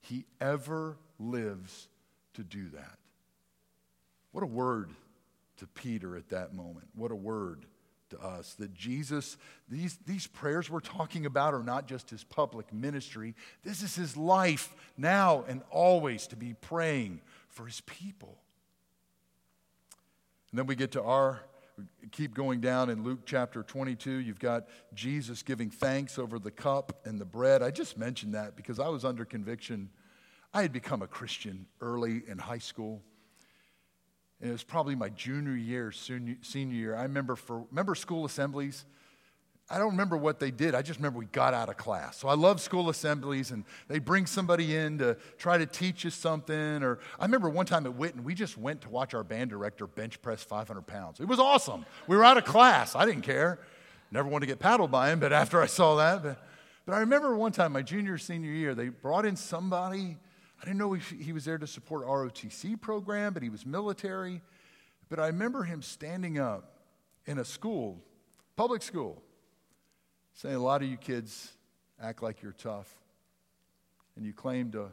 He 0.00 0.24
ever 0.40 0.96
lives 1.18 1.88
to 2.34 2.42
do 2.42 2.68
that. 2.70 2.98
What 4.32 4.42
a 4.42 4.46
word 4.46 4.90
to 5.58 5.66
Peter 5.66 6.16
at 6.16 6.30
that 6.30 6.54
moment. 6.54 6.88
What 6.94 7.10
a 7.10 7.16
word 7.16 7.66
to 8.10 8.20
us 8.20 8.54
that 8.54 8.74
Jesus, 8.74 9.36
these, 9.68 9.98
these 10.06 10.26
prayers 10.26 10.68
we're 10.70 10.80
talking 10.80 11.26
about 11.26 11.54
are 11.54 11.62
not 11.62 11.86
just 11.86 12.10
his 12.10 12.24
public 12.24 12.72
ministry. 12.72 13.34
This 13.62 13.82
is 13.82 13.94
his 13.94 14.16
life 14.16 14.74
now 14.96 15.44
and 15.48 15.62
always 15.70 16.26
to 16.28 16.36
be 16.36 16.54
praying 16.54 17.20
for 17.48 17.66
his 17.66 17.80
people. 17.82 18.38
And 20.50 20.58
then 20.58 20.66
we 20.66 20.74
get 20.74 20.92
to 20.92 21.02
our, 21.02 21.42
keep 22.10 22.34
going 22.34 22.60
down 22.60 22.90
in 22.90 23.02
Luke 23.02 23.20
chapter 23.24 23.62
22. 23.62 24.10
You've 24.10 24.38
got 24.38 24.68
Jesus 24.94 25.42
giving 25.42 25.70
thanks 25.70 26.18
over 26.18 26.38
the 26.38 26.50
cup 26.50 27.00
and 27.04 27.20
the 27.20 27.24
bread. 27.24 27.62
I 27.62 27.70
just 27.70 27.96
mentioned 27.96 28.34
that 28.34 28.56
because 28.56 28.78
I 28.78 28.88
was 28.88 29.04
under 29.04 29.24
conviction. 29.24 29.90
I 30.52 30.62
had 30.62 30.72
become 30.72 31.02
a 31.02 31.06
Christian 31.06 31.66
early 31.80 32.22
in 32.26 32.38
high 32.38 32.58
school. 32.58 33.02
And 34.40 34.50
it 34.50 34.52
was 34.52 34.64
probably 34.64 34.94
my 34.94 35.08
junior 35.08 35.54
year, 35.54 35.92
senior 35.92 36.74
year. 36.74 36.96
I 36.96 37.02
remember 37.02 37.36
for 37.36 37.64
remember 37.70 37.94
school 37.94 38.24
assemblies. 38.24 38.84
I 39.72 39.78
don't 39.78 39.92
remember 39.92 40.18
what 40.18 40.38
they 40.38 40.50
did. 40.50 40.74
I 40.74 40.82
just 40.82 40.98
remember 40.98 41.18
we 41.18 41.26
got 41.26 41.54
out 41.54 41.70
of 41.70 41.78
class. 41.78 42.18
So 42.18 42.28
I 42.28 42.34
love 42.34 42.60
school 42.60 42.90
assemblies, 42.90 43.50
and 43.50 43.64
they 43.88 43.98
bring 43.98 44.26
somebody 44.26 44.76
in 44.76 44.98
to 44.98 45.16
try 45.38 45.56
to 45.56 45.64
teach 45.64 46.04
us 46.04 46.14
something. 46.14 46.82
Or 46.82 46.98
I 47.18 47.24
remember 47.24 47.48
one 47.48 47.64
time 47.64 47.86
at 47.86 47.92
Witten, 47.92 48.22
we 48.22 48.34
just 48.34 48.58
went 48.58 48.82
to 48.82 48.90
watch 48.90 49.14
our 49.14 49.24
band 49.24 49.50
director 49.50 49.86
bench 49.86 50.20
press 50.20 50.44
500 50.44 50.82
pounds. 50.82 51.20
It 51.20 51.26
was 51.26 51.38
awesome. 51.38 51.86
We 52.06 52.16
were 52.16 52.24
out 52.24 52.36
of 52.36 52.44
class. 52.44 52.94
I 52.94 53.06
didn't 53.06 53.22
care. 53.22 53.58
Never 54.10 54.28
wanted 54.28 54.46
to 54.46 54.52
get 54.52 54.58
paddled 54.58 54.90
by 54.90 55.10
him, 55.10 55.20
but 55.20 55.32
after 55.32 55.62
I 55.62 55.66
saw 55.66 55.96
that, 55.96 56.22
but, 56.22 56.46
but 56.84 56.94
I 56.94 57.00
remember 57.00 57.34
one 57.34 57.52
time, 57.52 57.72
my 57.72 57.80
junior 57.80 58.18
senior 58.18 58.52
year, 58.52 58.74
they 58.74 58.90
brought 58.90 59.24
in 59.24 59.36
somebody 59.36 60.18
I 60.62 60.64
didn't 60.64 60.78
know 60.78 60.92
he 60.92 61.32
was 61.32 61.44
there 61.44 61.58
to 61.58 61.66
support 61.66 62.06
ROTC 62.06 62.80
program, 62.80 63.32
but 63.32 63.42
he 63.42 63.48
was 63.48 63.66
military. 63.66 64.42
But 65.08 65.18
I 65.18 65.26
remember 65.26 65.64
him 65.64 65.82
standing 65.82 66.38
up 66.38 66.78
in 67.26 67.38
a 67.38 67.44
school, 67.44 68.00
public 68.54 68.82
school, 68.82 69.24
saying, 70.34 70.56
A 70.56 70.62
lot 70.62 70.82
of 70.82 70.88
you 70.88 70.96
kids 70.96 71.52
act 72.00 72.22
like 72.22 72.42
you're 72.42 72.52
tough, 72.52 72.92
and 74.16 74.24
you 74.24 74.32
claim 74.32 74.70
to 74.72 74.90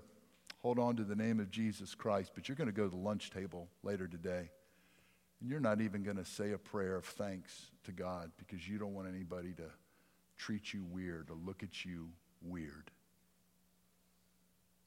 hold 0.60 0.78
on 0.78 0.96
to 0.98 1.04
the 1.04 1.16
name 1.16 1.40
of 1.40 1.50
Jesus 1.50 1.96
Christ, 1.96 2.32
but 2.36 2.48
you're 2.48 2.56
going 2.56 2.68
to 2.68 2.74
go 2.74 2.84
to 2.84 2.90
the 2.90 2.96
lunch 2.96 3.30
table 3.30 3.68
later 3.84 4.08
today, 4.08 4.50
and 5.40 5.50
you're 5.50 5.60
not 5.60 5.82
even 5.82 6.04
going 6.04 6.18
to 6.18 6.26
say 6.26 6.52
a 6.52 6.58
prayer 6.58 6.96
of 6.96 7.06
thanks 7.06 7.72
to 7.86 7.92
God 7.92 8.32
because 8.38 8.68
you 8.68 8.78
don't 8.78 8.94
want 8.94 9.08
anybody 9.08 9.54
to 9.54 9.64
treat 10.38 10.74
you 10.74 10.84
weird 10.84 11.30
or 11.30 11.38
look 11.46 11.64
at 11.64 11.86
you 11.86 12.10
weird. 12.42 12.92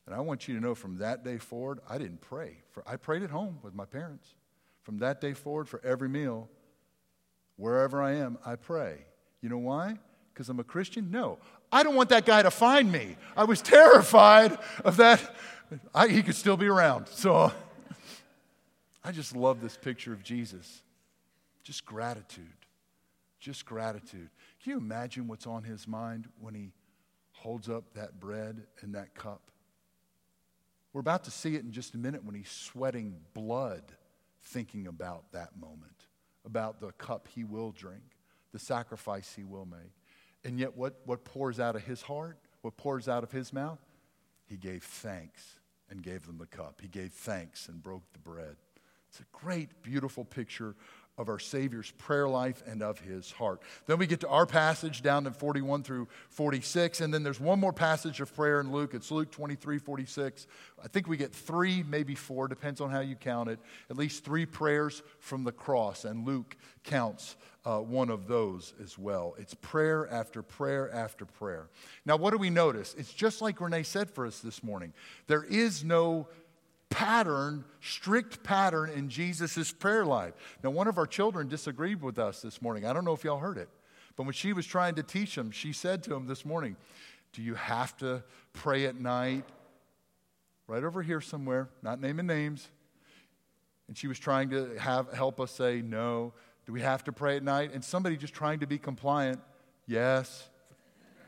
And 0.07 0.15
I 0.15 0.21
want 0.21 0.49
you 0.49 0.55
to 0.55 0.61
know 0.61 0.75
from 0.75 0.99
that 0.99 1.25
day 1.25 1.39
forward, 1.39 1.81
I 1.89 1.99
didn't 1.99 2.21
pray. 2.21 2.59
For, 2.71 2.83
I 2.87 2.97
prayed 2.97 3.23
at 3.23 3.31
home 3.31 3.59
with 3.63 3.75
my 3.75 3.85
parents. 3.85 4.35
From 4.83 4.99
that 4.99 5.21
day 5.21 5.33
forward, 5.33 5.69
for 5.69 5.81
every 5.85 6.09
meal, 6.09 6.49
wherever 7.57 8.03
I 8.03 8.15
am, 8.15 8.37
I 8.45 8.57
pray. 8.57 9.05
You 9.41 9.49
know 9.49 9.59
why? 9.59 9.99
Because 10.33 10.49
I'm 10.49 10.61
a 10.61 10.65
Christian? 10.65 11.11
No. 11.11 11.39
I 11.71 11.83
don't 11.83 11.95
want 11.95 12.11
that 12.11 12.27
guy 12.27 12.43
to 12.43 12.51
find 12.51 12.91
me. 12.91 13.17
I 13.37 13.45
was 13.45 13.63
terrified 13.63 14.59
of 14.85 14.97
that. 14.99 15.35
I, 15.95 16.09
he 16.09 16.23
could 16.23 16.35
still 16.35 16.57
be 16.57 16.67
around. 16.67 17.09
So 17.09 17.53
I 19.05 19.13
just 19.13 19.35
love 19.35 19.61
this 19.61 19.77
picture 19.77 20.13
of 20.13 20.23
Jesus. 20.23 20.83
Just 21.63 21.87
gratitude. 21.87 22.47
Just 23.41 23.67
gratitude. 23.67 24.31
Can 24.63 24.73
you 24.73 24.79
imagine 24.79 25.27
what's 25.27 25.47
on 25.47 25.65
his 25.65 25.89
mind 25.89 26.29
when 26.41 26.55
he 26.55 26.73
holds 27.33 27.69
up 27.69 27.95
that 27.95 28.21
bread 28.21 28.63
and 28.83 28.95
that 28.95 29.15
cup? 29.15 29.51
We're 30.93 31.01
about 31.01 31.25
to 31.25 31.31
see 31.31 31.55
it 31.55 31.65
in 31.65 31.73
just 31.73 31.95
a 31.95 31.99
minute 31.99 32.25
when 32.25 32.35
he's 32.35 32.51
sweating 32.51 33.17
blood 33.33 33.83
thinking 34.43 34.87
about 34.87 35.33
that 35.33 35.59
moment, 35.59 36.07
about 36.45 36.81
the 36.81 36.93
cup 36.93 37.29
he 37.35 37.45
will 37.45 37.71
drink, 37.71 38.03
the 38.53 38.59
sacrifice 38.59 39.33
he 39.35 39.45
will 39.45 39.65
make. 39.65 39.93
And 40.45 40.59
yet, 40.59 40.77
what, 40.77 41.01
what 41.05 41.25
pours 41.25 41.61
out 41.61 41.77
of 41.77 41.83
his 41.83 42.03
heart, 42.03 42.39
what 42.63 42.77
pours 42.77 43.09
out 43.09 43.23
of 43.23 43.31
his 43.31 43.53
mouth? 43.53 43.79
He 44.47 44.57
gave 44.57 44.83
thanks 44.83 45.59
and 45.89 46.03
gave 46.03 46.27
them 46.27 46.39
the 46.39 46.47
cup. 46.47 46.81
He 46.81 46.89
gave 46.89 47.13
thanks 47.13 47.69
and 47.69 47.83
broke 47.83 48.03
the 48.13 48.19
bread. 48.19 48.57
It's 49.09 49.21
a 49.21 49.25
great, 49.33 49.83
beautiful 49.83 50.25
picture 50.25 50.75
of 51.19 51.29
our 51.29 51.39
Savior's 51.39 51.91
prayer 51.93 52.29
life 52.29 52.63
and 52.67 52.83
of 52.83 52.99
his 52.99 53.31
heart. 53.33 53.61
Then 53.87 53.99
we 53.99 54.07
get 54.07 54.21
to 54.21 54.29
our 54.29 54.47
passage 54.47 55.03
down 55.03 55.27
in 55.27 55.33
41 55.33 55.83
through 55.83 56.09
46, 56.31 57.03
and 57.03 57.13
then 57.13 57.23
there's 57.23 57.41
one 57.41 57.61
more 57.61 57.73
passage 57.73 58.21
of 58.21 58.35
prayer 58.35 58.61
in 58.61 58.73
Luke. 58.73 58.95
It's 58.95 59.11
Luke 59.11 59.31
23, 59.31 59.79
46. 59.79 60.47
I 60.83 60.89
think 60.89 61.09
we 61.09 61.19
get 61.19 61.33
three, 61.33 61.83
maybe 61.83 62.15
four, 62.15 62.49
depends 62.49 62.81
on 62.81 62.91
how 62.91 63.01
you 63.01 63.15
count 63.15 63.51
it, 63.51 63.61
at 63.91 63.97
least 63.97 64.25
three 64.25 64.47
prayers 64.47 65.03
from 65.21 65.45
the 65.45 65.53
cross, 65.53 66.07
and 66.07 66.27
Luke 66.27 66.57
counts 66.83 67.37
uh, 67.65 67.79
one 67.79 68.11
of 68.11 68.27
those 68.27 68.75
as 68.83 68.99
well. 68.99 69.35
It's 69.39 69.55
prayer 69.55 70.09
after 70.11 70.43
prayer 70.43 70.93
after 70.93 71.25
prayer. 71.25 71.69
Now, 72.05 72.17
what 72.17 72.31
do 72.31 72.39
we 72.39 72.51
notice? 72.51 72.95
It's 72.99 73.13
just 73.13 73.41
like 73.41 73.61
Renee 73.61 73.85
said 73.85 74.11
for 74.11 74.27
us 74.27 74.41
this 74.41 74.65
morning. 74.65 74.93
There 75.29 75.45
is 75.45 75.85
no 75.85 76.27
pattern, 76.93 77.65
strict 77.81 78.43
pattern 78.43 78.91
in 78.91 79.09
Jesus' 79.09 79.73
prayer 79.73 80.05
life. 80.05 80.35
Now, 80.63 80.71
one 80.71 80.89
of 80.89 80.99
our 80.99 81.07
children 81.07 81.49
disagreed 81.49 82.03
with 82.03 82.19
us 82.19 82.43
this 82.43 82.61
morning. 82.61 82.85
I 82.85 82.93
don't 82.93 83.05
know 83.05 83.15
if 83.15 83.25
y'all 83.25 83.39
heard 83.39 83.59
it, 83.59 83.69
but 84.17 84.25
when 84.25 84.35
she 84.35 84.53
was 84.53 84.67
trying 84.67 84.95
to 84.97 85.03
teach 85.03 85.37
him, 85.37 85.51
she 85.51 85.73
said 85.73 86.03
to 86.05 86.15
him 86.15 86.27
this 86.27 86.45
morning, 86.45 86.77
Do 87.33 87.43
you 87.43 87.55
have 87.55 87.97
to 87.99 88.23
pray 88.53 88.87
at 88.87 89.01
night? 89.01 89.45
Right 90.67 90.85
over 90.85 91.03
here 91.03 91.21
somewhere, 91.21 91.69
not 91.83 92.01
naming 92.01 92.27
names. 92.27 92.69
And 93.89 93.97
she 93.97 94.07
was 94.07 94.19
trying 94.19 94.51
to 94.51 94.79
have, 94.79 95.13
help 95.13 95.41
us 95.41 95.51
say, 95.51 95.83
No. 95.83 96.35
Do 96.67 96.73
we 96.73 96.83
have 96.83 97.03
to 97.05 97.13
pray 97.13 97.37
at 97.37 97.43
night? 97.43 97.73
And 97.73 97.83
somebody 97.83 98.17
just 98.17 98.35
trying 98.35 98.61
to 98.61 98.67
be 98.67 98.79
compliant, 98.79 99.41
Yes. 99.87 100.49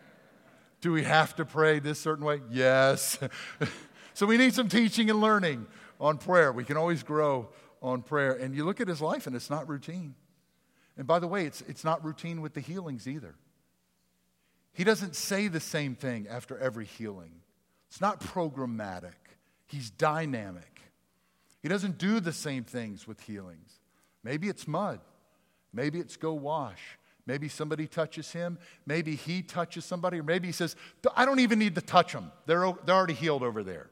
Do 0.81 0.93
we 0.93 1.05
have 1.05 1.35
to 1.37 1.45
pray 1.45 1.79
this 1.79 1.99
certain 1.99 2.25
way? 2.25 2.43
Yes. 2.51 3.19
So 4.15 4.27
we 4.27 4.37
need 4.37 4.55
some 4.55 4.69
teaching 4.69 5.11
and 5.11 5.21
learning 5.21 5.67
on 6.01 6.19
prayer. 6.19 6.53
We 6.53 6.65
can 6.65 6.77
always 6.77 7.03
grow 7.03 7.49
on 7.83 8.03
prayer. 8.03 8.33
And 8.33 8.55
you 8.55 8.65
look 8.65 8.81
at 8.81 8.89
his 8.89 9.01
life, 9.01 9.27
and 9.27 9.37
it's 9.37 9.51
not 9.51 9.69
routine. 9.69 10.15
And 10.97 11.07
by 11.07 11.19
the 11.19 11.27
way, 11.27 11.47
it's, 11.47 11.61
it's 11.63 11.85
not 11.85 12.05
routine 12.05 12.41
with 12.41 12.55
the 12.55 12.61
healings 12.61 13.09
either. 13.09 13.35
He 14.73 14.85
doesn't 14.85 15.15
say 15.17 15.49
the 15.49 15.61
same 15.61 15.95
thing 15.95 16.27
after 16.29 16.59
every 16.59 16.85
healing, 16.85 17.33
it's 17.89 18.01
not 18.01 18.21
programmatic, 18.21 19.13
he's 19.67 19.91
dynamic. 19.91 20.81
He 21.63 21.69
doesn't 21.69 21.97
do 21.97 22.21
the 22.21 22.33
same 22.33 22.65
things 22.65 23.07
with 23.07 23.21
healings. 23.21 23.81
Maybe 24.23 24.49
it's 24.49 24.69
mud, 24.69 25.01
maybe 25.73 25.99
it's 25.99 26.17
go 26.17 26.35
wash. 26.35 26.99
Maybe 27.27 27.49
somebody 27.49 27.87
touches 27.87 28.33
him. 28.33 28.59
Maybe 28.85 29.17
he 29.17 29.41
touches 29.41 29.87
somebody. 29.87 30.21
Or 30.21 30.23
maybe 30.23 30.47
he 30.47 30.53
says, 30.53 30.77
I 31.17 31.25
don't 31.25 31.39
even 31.39 31.59
need 31.59 31.75
to 31.77 31.81
touch 31.81 32.13
them. 32.13 32.31
They're, 32.45 32.71
they're 32.85 32.95
already 32.95 33.15
healed 33.15 33.43
over 33.43 33.63
there. 33.63 33.89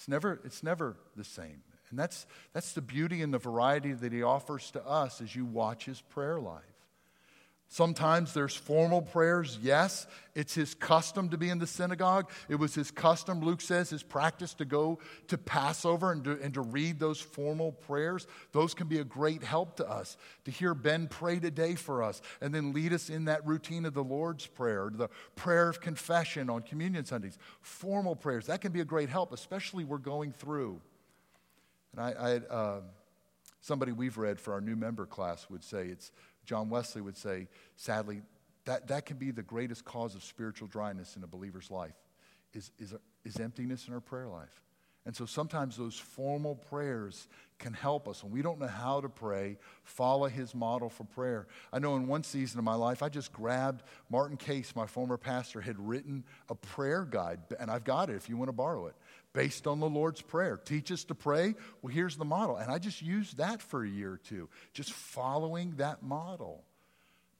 It's 0.00 0.08
never, 0.08 0.40
it's 0.44 0.62
never 0.62 0.96
the 1.14 1.24
same. 1.24 1.60
And 1.90 1.98
that's, 1.98 2.24
that's 2.54 2.72
the 2.72 2.80
beauty 2.80 3.20
and 3.20 3.34
the 3.34 3.38
variety 3.38 3.92
that 3.92 4.14
he 4.14 4.22
offers 4.22 4.70
to 4.70 4.82
us 4.86 5.20
as 5.20 5.36
you 5.36 5.44
watch 5.44 5.84
his 5.84 6.00
prayer 6.00 6.40
life. 6.40 6.62
Sometimes 7.72 8.34
there's 8.34 8.56
formal 8.56 9.00
prayers. 9.00 9.56
Yes, 9.62 10.08
it's 10.34 10.52
his 10.52 10.74
custom 10.74 11.28
to 11.28 11.38
be 11.38 11.50
in 11.50 11.60
the 11.60 11.68
synagogue. 11.68 12.28
It 12.48 12.56
was 12.56 12.74
his 12.74 12.90
custom, 12.90 13.42
Luke 13.42 13.60
says, 13.60 13.90
his 13.90 14.02
practice 14.02 14.54
to 14.54 14.64
go 14.64 14.98
to 15.28 15.38
Passover 15.38 16.10
and 16.10 16.24
to, 16.24 16.32
and 16.42 16.52
to 16.54 16.62
read 16.62 16.98
those 16.98 17.20
formal 17.20 17.70
prayers. 17.70 18.26
Those 18.50 18.74
can 18.74 18.88
be 18.88 18.98
a 18.98 19.04
great 19.04 19.44
help 19.44 19.76
to 19.76 19.88
us. 19.88 20.16
To 20.46 20.50
hear 20.50 20.74
Ben 20.74 21.06
pray 21.06 21.38
today 21.38 21.76
for 21.76 22.02
us 22.02 22.20
and 22.40 22.52
then 22.52 22.72
lead 22.72 22.92
us 22.92 23.08
in 23.08 23.26
that 23.26 23.46
routine 23.46 23.84
of 23.86 23.94
the 23.94 24.02
Lord's 24.02 24.48
Prayer, 24.48 24.90
the 24.92 25.08
prayer 25.36 25.68
of 25.68 25.80
confession 25.80 26.50
on 26.50 26.62
Communion 26.62 27.04
Sundays. 27.04 27.38
Formal 27.60 28.16
prayers, 28.16 28.46
that 28.46 28.62
can 28.62 28.72
be 28.72 28.80
a 28.80 28.84
great 28.84 29.08
help, 29.08 29.32
especially 29.32 29.84
we're 29.84 29.98
going 29.98 30.32
through. 30.32 30.80
And 31.92 32.00
I, 32.00 32.10
I 32.10 32.36
uh, 32.52 32.80
somebody 33.60 33.92
we've 33.92 34.18
read 34.18 34.40
for 34.40 34.54
our 34.54 34.60
new 34.60 34.74
member 34.76 35.06
class 35.06 35.48
would 35.50 35.62
say 35.62 35.86
it's 35.86 36.10
John 36.50 36.68
Wesley 36.68 37.00
would 37.00 37.16
say, 37.16 37.46
sadly, 37.76 38.22
that, 38.64 38.88
that 38.88 39.06
can 39.06 39.18
be 39.18 39.30
the 39.30 39.40
greatest 39.40 39.84
cause 39.84 40.16
of 40.16 40.24
spiritual 40.24 40.66
dryness 40.66 41.14
in 41.14 41.22
a 41.22 41.26
believer's 41.28 41.70
life, 41.70 41.94
is, 42.52 42.72
is, 42.76 42.92
is 43.24 43.36
emptiness 43.38 43.86
in 43.86 43.94
our 43.94 44.00
prayer 44.00 44.26
life. 44.26 44.60
And 45.06 45.14
so 45.14 45.26
sometimes 45.26 45.76
those 45.76 45.94
formal 45.94 46.56
prayers 46.56 47.28
can 47.60 47.72
help 47.72 48.08
us. 48.08 48.24
When 48.24 48.32
we 48.32 48.42
don't 48.42 48.58
know 48.58 48.66
how 48.66 49.00
to 49.00 49.08
pray, 49.08 49.58
follow 49.84 50.26
his 50.26 50.52
model 50.52 50.90
for 50.90 51.04
prayer. 51.04 51.46
I 51.72 51.78
know 51.78 51.94
in 51.94 52.08
one 52.08 52.24
season 52.24 52.58
of 52.58 52.64
my 52.64 52.74
life, 52.74 53.00
I 53.00 53.10
just 53.10 53.32
grabbed 53.32 53.84
Martin 54.10 54.36
Case, 54.36 54.74
my 54.74 54.86
former 54.86 55.18
pastor, 55.18 55.60
had 55.60 55.78
written 55.78 56.24
a 56.48 56.56
prayer 56.56 57.04
guide, 57.04 57.38
and 57.60 57.70
I've 57.70 57.84
got 57.84 58.10
it 58.10 58.16
if 58.16 58.28
you 58.28 58.36
want 58.36 58.48
to 58.48 58.52
borrow 58.52 58.86
it 58.88 58.96
based 59.32 59.66
on 59.66 59.80
the 59.80 59.88
Lord's 59.88 60.22
Prayer. 60.22 60.56
Teach 60.56 60.90
us 60.90 61.04
to 61.04 61.14
pray. 61.14 61.54
Well, 61.82 61.92
here's 61.92 62.16
the 62.16 62.24
model. 62.24 62.56
And 62.56 62.70
I 62.70 62.78
just 62.78 63.02
used 63.02 63.38
that 63.38 63.62
for 63.62 63.84
a 63.84 63.88
year 63.88 64.12
or 64.12 64.16
two, 64.18 64.48
just 64.72 64.92
following 64.92 65.74
that 65.76 66.02
model. 66.02 66.64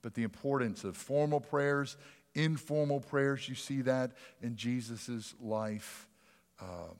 But 0.03 0.15
the 0.15 0.23
importance 0.23 0.85
of 0.85 0.97
formal 0.97 1.41
prayers, 1.41 1.97
informal 2.35 3.01
prayers, 3.01 3.49
you 3.49 3.55
see 3.55 3.83
that 3.83 4.13
in 4.43 4.57
Jesus' 4.57 5.35
life. 5.41 6.09
Uh, 6.61 6.95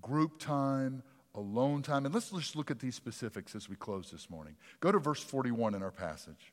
group 0.00 0.38
time, 0.38 1.02
alone 1.34 1.82
time. 1.82 2.04
And 2.04 2.14
let's 2.14 2.30
just 2.30 2.54
look 2.54 2.70
at 2.70 2.78
these 2.78 2.94
specifics 2.94 3.54
as 3.54 3.68
we 3.68 3.76
close 3.76 4.10
this 4.10 4.30
morning. 4.30 4.56
Go 4.80 4.92
to 4.92 4.98
verse 4.98 5.22
41 5.22 5.74
in 5.74 5.82
our 5.82 5.90
passage. 5.90 6.52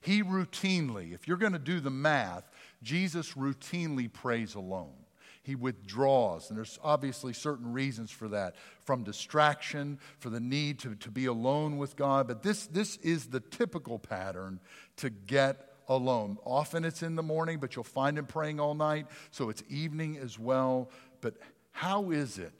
He 0.00 0.22
routinely, 0.22 1.14
if 1.14 1.28
you're 1.28 1.36
going 1.36 1.52
to 1.52 1.58
do 1.58 1.80
the 1.80 1.90
math, 1.90 2.50
Jesus 2.82 3.32
routinely 3.32 4.12
prays 4.12 4.54
alone. 4.54 5.03
He 5.44 5.54
withdraws, 5.54 6.48
and 6.48 6.56
there's 6.56 6.78
obviously 6.82 7.34
certain 7.34 7.74
reasons 7.74 8.10
for 8.10 8.28
that 8.28 8.56
from 8.82 9.04
distraction, 9.04 9.98
for 10.18 10.30
the 10.30 10.40
need 10.40 10.78
to, 10.80 10.94
to 10.96 11.10
be 11.10 11.26
alone 11.26 11.76
with 11.76 11.96
God. 11.96 12.26
But 12.26 12.42
this, 12.42 12.66
this 12.66 12.96
is 12.96 13.26
the 13.26 13.40
typical 13.40 13.98
pattern 13.98 14.58
to 14.96 15.10
get 15.10 15.68
alone. 15.86 16.38
Often 16.46 16.86
it's 16.86 17.02
in 17.02 17.14
the 17.14 17.22
morning, 17.22 17.58
but 17.58 17.76
you'll 17.76 17.84
find 17.84 18.18
him 18.18 18.24
praying 18.24 18.58
all 18.58 18.74
night, 18.74 19.06
so 19.30 19.50
it's 19.50 19.62
evening 19.68 20.16
as 20.16 20.38
well. 20.38 20.90
But 21.20 21.34
how 21.72 22.10
is 22.10 22.38
it? 22.38 22.58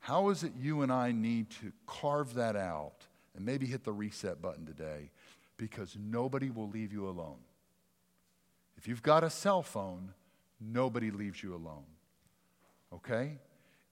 How 0.00 0.28
is 0.28 0.44
it 0.44 0.52
you 0.60 0.82
and 0.82 0.92
I 0.92 1.12
need 1.12 1.48
to 1.62 1.72
carve 1.86 2.34
that 2.34 2.54
out 2.54 3.06
and 3.34 3.46
maybe 3.46 3.64
hit 3.64 3.84
the 3.84 3.92
reset 3.94 4.42
button 4.42 4.66
today 4.66 5.10
because 5.56 5.96
nobody 5.98 6.50
will 6.50 6.68
leave 6.68 6.92
you 6.92 7.08
alone. 7.08 7.38
If 8.76 8.86
you've 8.86 9.02
got 9.02 9.24
a 9.24 9.30
cell 9.30 9.62
phone, 9.62 10.12
nobody 10.60 11.10
leaves 11.10 11.42
you 11.42 11.54
alone. 11.54 11.84
Okay? 12.92 13.38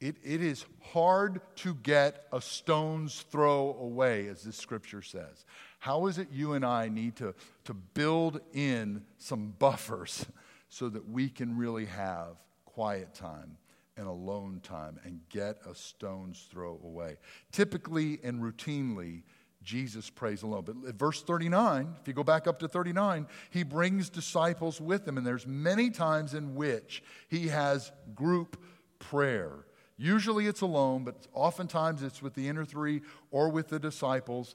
It, 0.01 0.17
it 0.23 0.43
is 0.43 0.67
hard 0.83 1.41
to 1.57 1.75
get 1.75 2.27
a 2.33 2.41
stone's 2.41 3.23
throw 3.31 3.77
away, 3.81 4.29
as 4.29 4.43
this 4.43 4.57
scripture 4.57 5.01
says. 5.01 5.47
How 5.79 6.07
is 6.07 6.19
it 6.19 6.29
you 6.31 6.53
and 6.53 6.65
I 6.65 6.89
need 6.89 7.17
to, 7.17 7.35
to 7.65 7.75
build 7.75 8.41
in 8.53 9.05
some 9.19 9.55
buffers 9.59 10.27
so 10.69 10.89
that 10.91 11.09
we 11.09 11.29
can 11.29 11.57
really 11.57 11.87
have 11.87 12.37
quiet 12.67 13.15
time 13.15 13.57
and 13.97 14.07
alone 14.07 14.61
time 14.63 15.01
and 15.05 15.21
get 15.31 15.59
a 15.67 15.75
stone's 15.75 16.47
throw 16.51 16.79
away? 16.85 17.17
Typically 17.51 18.19
and 18.23 18.43
routinely, 18.43 19.23
Jesus 19.67 20.09
prays 20.09 20.43
alone. 20.43 20.63
But 20.65 20.95
verse 20.95 21.23
39, 21.23 21.97
if 22.01 22.09
you 22.09 22.15
go 22.15 22.23
back 22.23 22.47
up 22.47 22.61
to 22.61 22.69
39, 22.69 23.27
he 23.51 23.65
brings 23.65 24.09
disciples 24.09 24.81
with 24.81 25.07
him, 25.07 25.19
and 25.19 25.27
there's 25.27 25.47
many 25.47 25.91
times 25.91 26.33
in 26.33 26.55
which 26.55 27.03
he 27.29 27.49
has 27.49 27.93
group 28.15 28.57
prayer. 28.99 29.67
Usually 29.99 30.47
it's 30.47 30.61
alone, 30.61 31.05
but 31.05 31.27
oftentimes 31.35 32.03
it's 32.03 32.23
with 32.23 32.35
the 32.35 32.49
inner 32.49 32.65
three 32.65 33.03
or 33.31 33.51
with 33.51 33.69
the 33.69 33.79
disciples. 33.79 34.55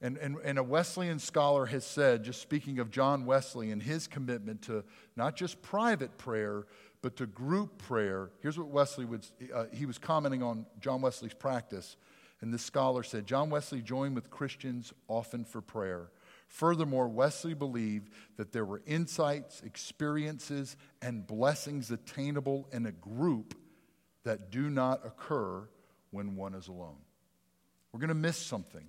And, 0.00 0.16
and, 0.16 0.36
and 0.44 0.58
a 0.58 0.62
Wesleyan 0.62 1.18
scholar 1.18 1.66
has 1.66 1.84
said, 1.84 2.24
just 2.24 2.42
speaking 2.42 2.78
of 2.78 2.90
John 2.90 3.26
Wesley 3.26 3.70
and 3.70 3.82
his 3.82 4.06
commitment 4.06 4.62
to 4.62 4.84
not 5.16 5.36
just 5.36 5.62
private 5.62 6.18
prayer, 6.18 6.66
but 7.00 7.16
to 7.16 7.26
group 7.26 7.78
prayer. 7.78 8.30
Here's 8.40 8.58
what 8.58 8.68
Wesley 8.68 9.04
would, 9.04 9.26
uh, 9.54 9.66
he 9.72 9.86
was 9.86 9.98
commenting 9.98 10.42
on 10.42 10.66
John 10.80 11.00
Wesley's 11.00 11.34
practice. 11.34 11.96
And 12.40 12.54
this 12.54 12.62
scholar 12.62 13.02
said 13.02 13.26
John 13.26 13.50
Wesley 13.50 13.82
joined 13.82 14.14
with 14.14 14.30
Christians 14.30 14.92
often 15.08 15.44
for 15.44 15.60
prayer. 15.60 16.10
Furthermore, 16.46 17.08
Wesley 17.08 17.54
believed 17.54 18.10
that 18.36 18.52
there 18.52 18.64
were 18.64 18.80
insights, 18.86 19.60
experiences, 19.62 20.76
and 21.02 21.26
blessings 21.26 21.90
attainable 21.90 22.68
in 22.72 22.86
a 22.86 22.92
group 22.92 23.54
that 24.24 24.50
do 24.50 24.70
not 24.70 25.04
occur 25.04 25.68
when 26.10 26.36
one 26.36 26.54
is 26.54 26.68
alone. 26.68 26.96
We're 27.92 28.00
going 28.00 28.08
to 28.08 28.14
miss 28.14 28.38
something 28.38 28.86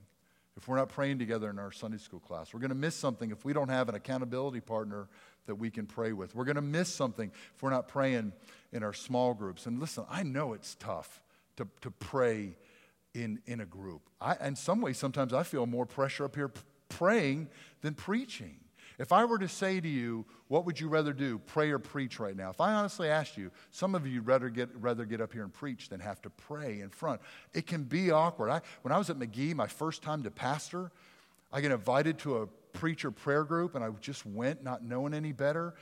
if 0.56 0.68
we're 0.68 0.77
not 0.77 0.89
praying 0.89 1.20
together 1.20 1.50
in 1.50 1.58
our 1.58 1.72
Sunday 1.72 1.98
school 1.98 2.20
class. 2.20 2.53
We're 2.53 2.60
going 2.60 2.70
to 2.70 2.75
miss 2.75 2.96
something 2.96 3.32
if 3.32 3.46
we 3.46 3.53
don't 3.53 3.70
have 3.70 3.89
an 3.89 3.96
accountability 3.96 4.60
partner 4.60 5.08
that 5.48 5.56
we 5.56 5.70
can 5.70 5.86
pray 5.86 6.13
with. 6.13 6.36
We're 6.36 6.46
going 6.46 6.56
to 6.56 6.62
miss 6.62 6.94
something 6.94 7.32
if 7.56 7.63
we're 7.63 7.70
not 7.70 7.88
praying 7.88 8.34
in 8.72 8.84
our 8.84 8.94
small 8.94 9.34
groups. 9.34 9.65
And 9.65 9.79
listen, 9.79 10.06
I 10.10 10.24
know 10.24 10.53
it's 10.53 10.75
tough 10.75 11.22
to, 11.58 11.68
to 11.82 11.91
pray 11.91 12.56
in, 13.13 13.39
in 13.46 13.62
a 13.62 13.66
group. 13.66 14.01
I, 14.22 14.36
in 14.46 14.56
some 14.56 14.82
ways, 14.82 14.98
sometimes 14.98 15.34
I 15.34 15.44
feel 15.44 15.66
more 15.66 15.86
pressure 15.86 16.25
up 16.25 16.36
here 16.36 16.51
praying 16.89 17.50
than 17.82 17.94
preaching. 17.94 18.58
If 19.00 19.13
I 19.13 19.24
were 19.24 19.39
to 19.39 19.48
say 19.48 19.80
to 19.80 19.88
you, 19.88 20.25
what 20.50 20.66
would 20.66 20.78
you 20.78 20.89
rather 20.89 21.13
do, 21.13 21.39
pray 21.39 21.72
or 21.72 21.80
preach 21.80 22.20
right 22.20 22.36
now? 22.36 22.50
If 22.50 22.60
I 22.60 22.74
honestly 22.74 23.08
asked 23.08 23.38
you, 23.38 23.50
some 23.72 23.96
of 23.96 24.06
you 24.06 24.22
rather 24.22 24.50
get, 24.50 24.70
rather 24.75 25.06
get 25.06 25.22
up 25.22 25.32
here 25.32 25.44
and 25.44 25.54
preach 25.54 25.88
than 25.88 26.01
have 26.01 26.22
to 26.24 26.30
pray 26.30 26.82
in 26.82 26.89
front. 26.89 27.22
It 27.54 27.66
can 27.66 27.84
be 27.84 28.12
awkward. 28.12 28.50
I, 28.50 28.62
when 28.82 28.91
I 28.91 28.98
was 28.98 29.10
at 29.10 29.17
McGee, 29.17 29.56
my 29.56 29.67
first 29.67 30.02
time 30.02 30.24
to 30.24 30.32
pastor, 30.32 30.91
I 31.54 31.62
get 31.62 31.72
invited 31.72 32.19
to 32.19 32.39
a 32.39 32.48
preacher 32.74 33.10
prayer 33.10 33.45
group, 33.45 33.74
and 33.76 33.84
I 33.86 33.89
just 34.02 34.26
went 34.26 34.63
not 34.63 34.84
knowing 34.84 35.13
any 35.13 35.32
better. 35.32 35.76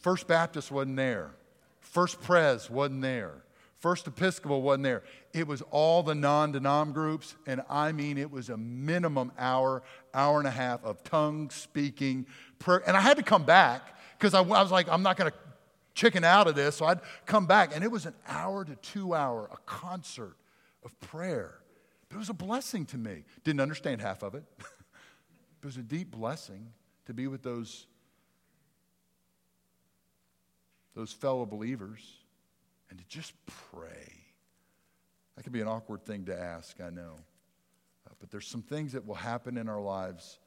First 0.00 0.26
Baptist 0.26 0.70
wasn't 0.70 0.96
there. 0.96 1.32
First 1.80 2.22
Pres 2.22 2.70
wasn't 2.70 3.02
there. 3.02 3.42
First 3.78 4.08
Episcopal 4.08 4.60
wasn't 4.60 4.84
there. 4.84 5.04
It 5.32 5.46
was 5.46 5.62
all 5.70 6.02
the 6.02 6.14
non 6.14 6.52
denom 6.52 6.92
groups, 6.92 7.36
and 7.46 7.62
I 7.70 7.92
mean, 7.92 8.18
it 8.18 8.30
was 8.30 8.48
a 8.48 8.56
minimum 8.56 9.30
hour, 9.38 9.84
hour 10.12 10.38
and 10.38 10.48
a 10.48 10.52
half 10.52 10.84
of 10.84 11.04
tongue 11.04 11.50
speaking. 11.50 12.26
Prayer. 12.58 12.82
And 12.86 12.96
I 12.96 13.00
had 13.00 13.16
to 13.18 13.22
come 13.22 13.44
back 13.44 13.96
because 14.18 14.34
I, 14.34 14.40
I 14.40 14.62
was 14.62 14.72
like, 14.72 14.88
I'm 14.88 15.04
not 15.04 15.16
going 15.16 15.30
to 15.30 15.36
chicken 15.94 16.24
out 16.24 16.48
of 16.48 16.56
this. 16.56 16.76
So 16.76 16.86
I'd 16.86 17.00
come 17.24 17.46
back, 17.46 17.74
and 17.74 17.84
it 17.84 17.90
was 17.90 18.04
an 18.04 18.14
hour 18.26 18.64
to 18.64 18.74
two 18.76 19.14
hour, 19.14 19.48
a 19.52 19.58
concert 19.64 20.36
of 20.84 20.98
prayer. 21.00 21.54
But 22.08 22.16
it 22.16 22.18
was 22.18 22.30
a 22.30 22.34
blessing 22.34 22.84
to 22.86 22.98
me. 22.98 23.24
Didn't 23.44 23.60
understand 23.60 24.00
half 24.00 24.24
of 24.24 24.34
it. 24.34 24.42
it 24.58 25.64
was 25.64 25.76
a 25.76 25.82
deep 25.82 26.10
blessing 26.10 26.72
to 27.06 27.14
be 27.14 27.28
with 27.28 27.44
those, 27.44 27.86
those 30.96 31.12
fellow 31.12 31.46
believers 31.46 32.00
and 32.90 32.98
to 32.98 33.04
just 33.08 33.32
pray. 33.46 34.12
That 35.36 35.42
can 35.42 35.52
be 35.52 35.60
an 35.60 35.68
awkward 35.68 36.04
thing 36.04 36.24
to 36.26 36.38
ask, 36.38 36.80
I 36.80 36.90
know. 36.90 37.14
Uh, 38.06 38.14
but 38.18 38.30
there's 38.30 38.46
some 38.46 38.62
things 38.62 38.92
that 38.92 39.06
will 39.06 39.14
happen 39.14 39.56
in 39.56 39.68
our 39.68 39.80
lives 39.80 40.38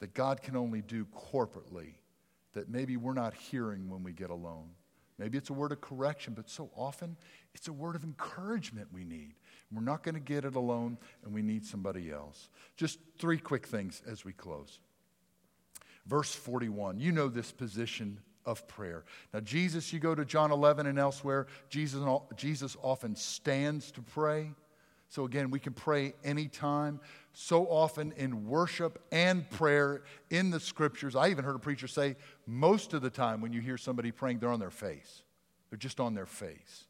that 0.00 0.14
God 0.14 0.42
can 0.42 0.56
only 0.56 0.82
do 0.82 1.06
corporately 1.32 1.94
that 2.52 2.68
maybe 2.68 2.96
we're 2.96 3.14
not 3.14 3.34
hearing 3.34 3.88
when 3.88 4.02
we 4.02 4.12
get 4.12 4.30
alone. 4.30 4.70
Maybe 5.18 5.38
it's 5.38 5.50
a 5.50 5.54
word 5.54 5.72
of 5.72 5.80
correction, 5.80 6.34
but 6.34 6.50
so 6.50 6.70
often 6.76 7.16
it's 7.54 7.68
a 7.68 7.72
word 7.72 7.96
of 7.96 8.04
encouragement 8.04 8.88
we 8.92 9.04
need. 9.04 9.34
We're 9.72 9.82
not 9.82 10.02
going 10.02 10.14
to 10.14 10.20
get 10.20 10.44
it 10.44 10.54
alone, 10.54 10.98
and 11.24 11.32
we 11.32 11.42
need 11.42 11.64
somebody 11.64 12.10
else. 12.10 12.48
Just 12.76 12.98
three 13.18 13.38
quick 13.38 13.66
things 13.66 14.02
as 14.06 14.24
we 14.24 14.32
close. 14.32 14.80
Verse 16.06 16.34
41, 16.34 16.98
you 16.98 17.12
know 17.12 17.28
this 17.28 17.52
position 17.52 18.20
of 18.44 18.66
prayer. 18.68 19.04
Now, 19.32 19.40
Jesus, 19.40 19.92
you 19.92 19.98
go 19.98 20.14
to 20.14 20.24
John 20.24 20.50
11 20.50 20.86
and 20.86 20.98
elsewhere, 20.98 21.46
Jesus, 21.68 22.02
Jesus 22.36 22.76
often 22.82 23.16
stands 23.16 23.90
to 23.92 24.02
pray. 24.02 24.52
So, 25.08 25.24
again, 25.24 25.50
we 25.50 25.60
can 25.60 25.74
pray 25.74 26.14
anytime. 26.24 27.00
So 27.34 27.66
often 27.66 28.12
in 28.16 28.46
worship 28.46 29.02
and 29.10 29.48
prayer 29.50 30.02
in 30.30 30.50
the 30.50 30.60
scriptures, 30.60 31.16
I 31.16 31.28
even 31.28 31.44
heard 31.44 31.56
a 31.56 31.60
preacher 31.60 31.86
say 31.86 32.16
most 32.46 32.92
of 32.92 33.00
the 33.00 33.10
time 33.10 33.40
when 33.40 33.52
you 33.52 33.60
hear 33.60 33.78
somebody 33.78 34.10
praying, 34.10 34.38
they're 34.38 34.50
on 34.50 34.60
their 34.60 34.70
face. 34.70 35.22
They're 35.70 35.78
just 35.78 36.00
on 36.00 36.14
their 36.14 36.26
face. 36.26 36.84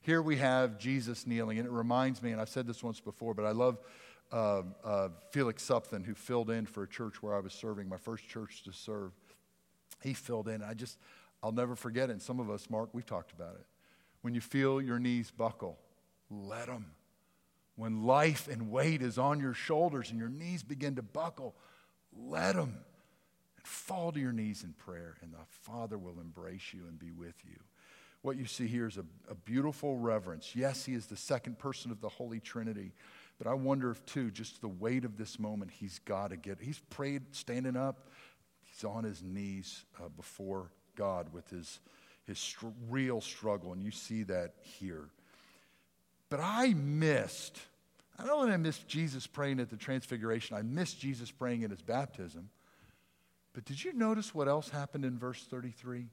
Here 0.00 0.22
we 0.22 0.38
have 0.38 0.78
Jesus 0.78 1.26
kneeling, 1.26 1.58
and 1.58 1.66
it 1.66 1.70
reminds 1.70 2.22
me, 2.22 2.32
and 2.32 2.40
I've 2.40 2.48
said 2.48 2.66
this 2.66 2.82
once 2.82 3.00
before, 3.00 3.34
but 3.34 3.44
I 3.44 3.52
love 3.52 3.78
uh, 4.32 4.62
uh, 4.82 5.08
Felix 5.30 5.62
Supthan, 5.64 6.04
who 6.04 6.14
filled 6.14 6.50
in 6.50 6.64
for 6.64 6.82
a 6.82 6.88
church 6.88 7.22
where 7.22 7.36
I 7.36 7.40
was 7.40 7.52
serving, 7.52 7.88
my 7.88 7.98
first 7.98 8.26
church 8.26 8.62
to 8.64 8.72
serve 8.72 9.12
he 10.02 10.14
filled 10.14 10.48
in. 10.48 10.62
I 10.62 10.74
just, 10.74 10.98
I'll 11.42 11.52
never 11.52 11.74
forget 11.74 12.08
it. 12.08 12.12
And 12.12 12.22
some 12.22 12.40
of 12.40 12.50
us, 12.50 12.68
Mark, 12.70 12.90
we've 12.92 13.06
talked 13.06 13.32
about 13.32 13.54
it. 13.54 13.66
When 14.22 14.34
you 14.34 14.40
feel 14.40 14.80
your 14.80 14.98
knees 14.98 15.30
buckle, 15.30 15.78
let 16.30 16.66
them. 16.66 16.86
When 17.76 18.04
life 18.04 18.48
and 18.48 18.70
weight 18.70 19.02
is 19.02 19.18
on 19.18 19.40
your 19.40 19.54
shoulders 19.54 20.10
and 20.10 20.18
your 20.18 20.28
knees 20.28 20.62
begin 20.62 20.96
to 20.96 21.02
buckle, 21.02 21.54
let 22.16 22.54
them. 22.54 22.76
And 23.56 23.66
fall 23.66 24.12
to 24.12 24.20
your 24.20 24.32
knees 24.32 24.62
in 24.62 24.74
prayer, 24.74 25.16
and 25.22 25.32
the 25.32 25.38
Father 25.48 25.98
will 25.98 26.20
embrace 26.20 26.72
you 26.72 26.86
and 26.86 26.98
be 26.98 27.10
with 27.10 27.34
you. 27.44 27.58
What 28.20 28.36
you 28.36 28.46
see 28.46 28.68
here 28.68 28.86
is 28.86 28.98
a, 28.98 29.04
a 29.28 29.34
beautiful 29.34 29.98
reverence. 29.98 30.54
Yes, 30.54 30.84
He 30.84 30.94
is 30.94 31.06
the 31.06 31.16
second 31.16 31.58
person 31.58 31.90
of 31.90 32.00
the 32.00 32.08
Holy 32.08 32.38
Trinity. 32.38 32.92
But 33.38 33.50
I 33.50 33.54
wonder 33.54 33.90
if, 33.90 34.04
too, 34.06 34.30
just 34.30 34.60
the 34.60 34.68
weight 34.68 35.04
of 35.04 35.16
this 35.16 35.38
moment, 35.38 35.72
he's 35.72 35.98
got 36.00 36.30
to 36.30 36.36
get. 36.36 36.60
He's 36.60 36.78
prayed 36.90 37.22
standing 37.34 37.76
up, 37.76 38.08
He's 38.82 38.88
on 38.88 39.04
his 39.04 39.22
knees 39.22 39.84
uh, 40.00 40.08
before 40.16 40.72
God 40.96 41.32
with 41.32 41.48
his, 41.50 41.78
his 42.26 42.38
str- 42.38 42.66
real 42.90 43.20
struggle, 43.20 43.72
and 43.72 43.80
you 43.80 43.92
see 43.92 44.24
that 44.24 44.54
here. 44.60 45.04
But 46.28 46.40
I 46.42 46.74
missed, 46.74 47.60
I 48.18 48.26
don't 48.26 48.38
want 48.38 48.50
to 48.50 48.58
miss 48.58 48.78
Jesus 48.78 49.26
praying 49.28 49.60
at 49.60 49.70
the 49.70 49.76
Transfiguration. 49.76 50.56
I 50.56 50.62
missed 50.62 50.98
Jesus 50.98 51.30
praying 51.30 51.62
at 51.62 51.70
his 51.70 51.80
baptism. 51.80 52.50
But 53.52 53.66
did 53.66 53.84
you 53.84 53.92
notice 53.92 54.34
what 54.34 54.48
else 54.48 54.68
happened 54.68 55.04
in 55.04 55.16
verse 55.16 55.44
33 55.44 56.06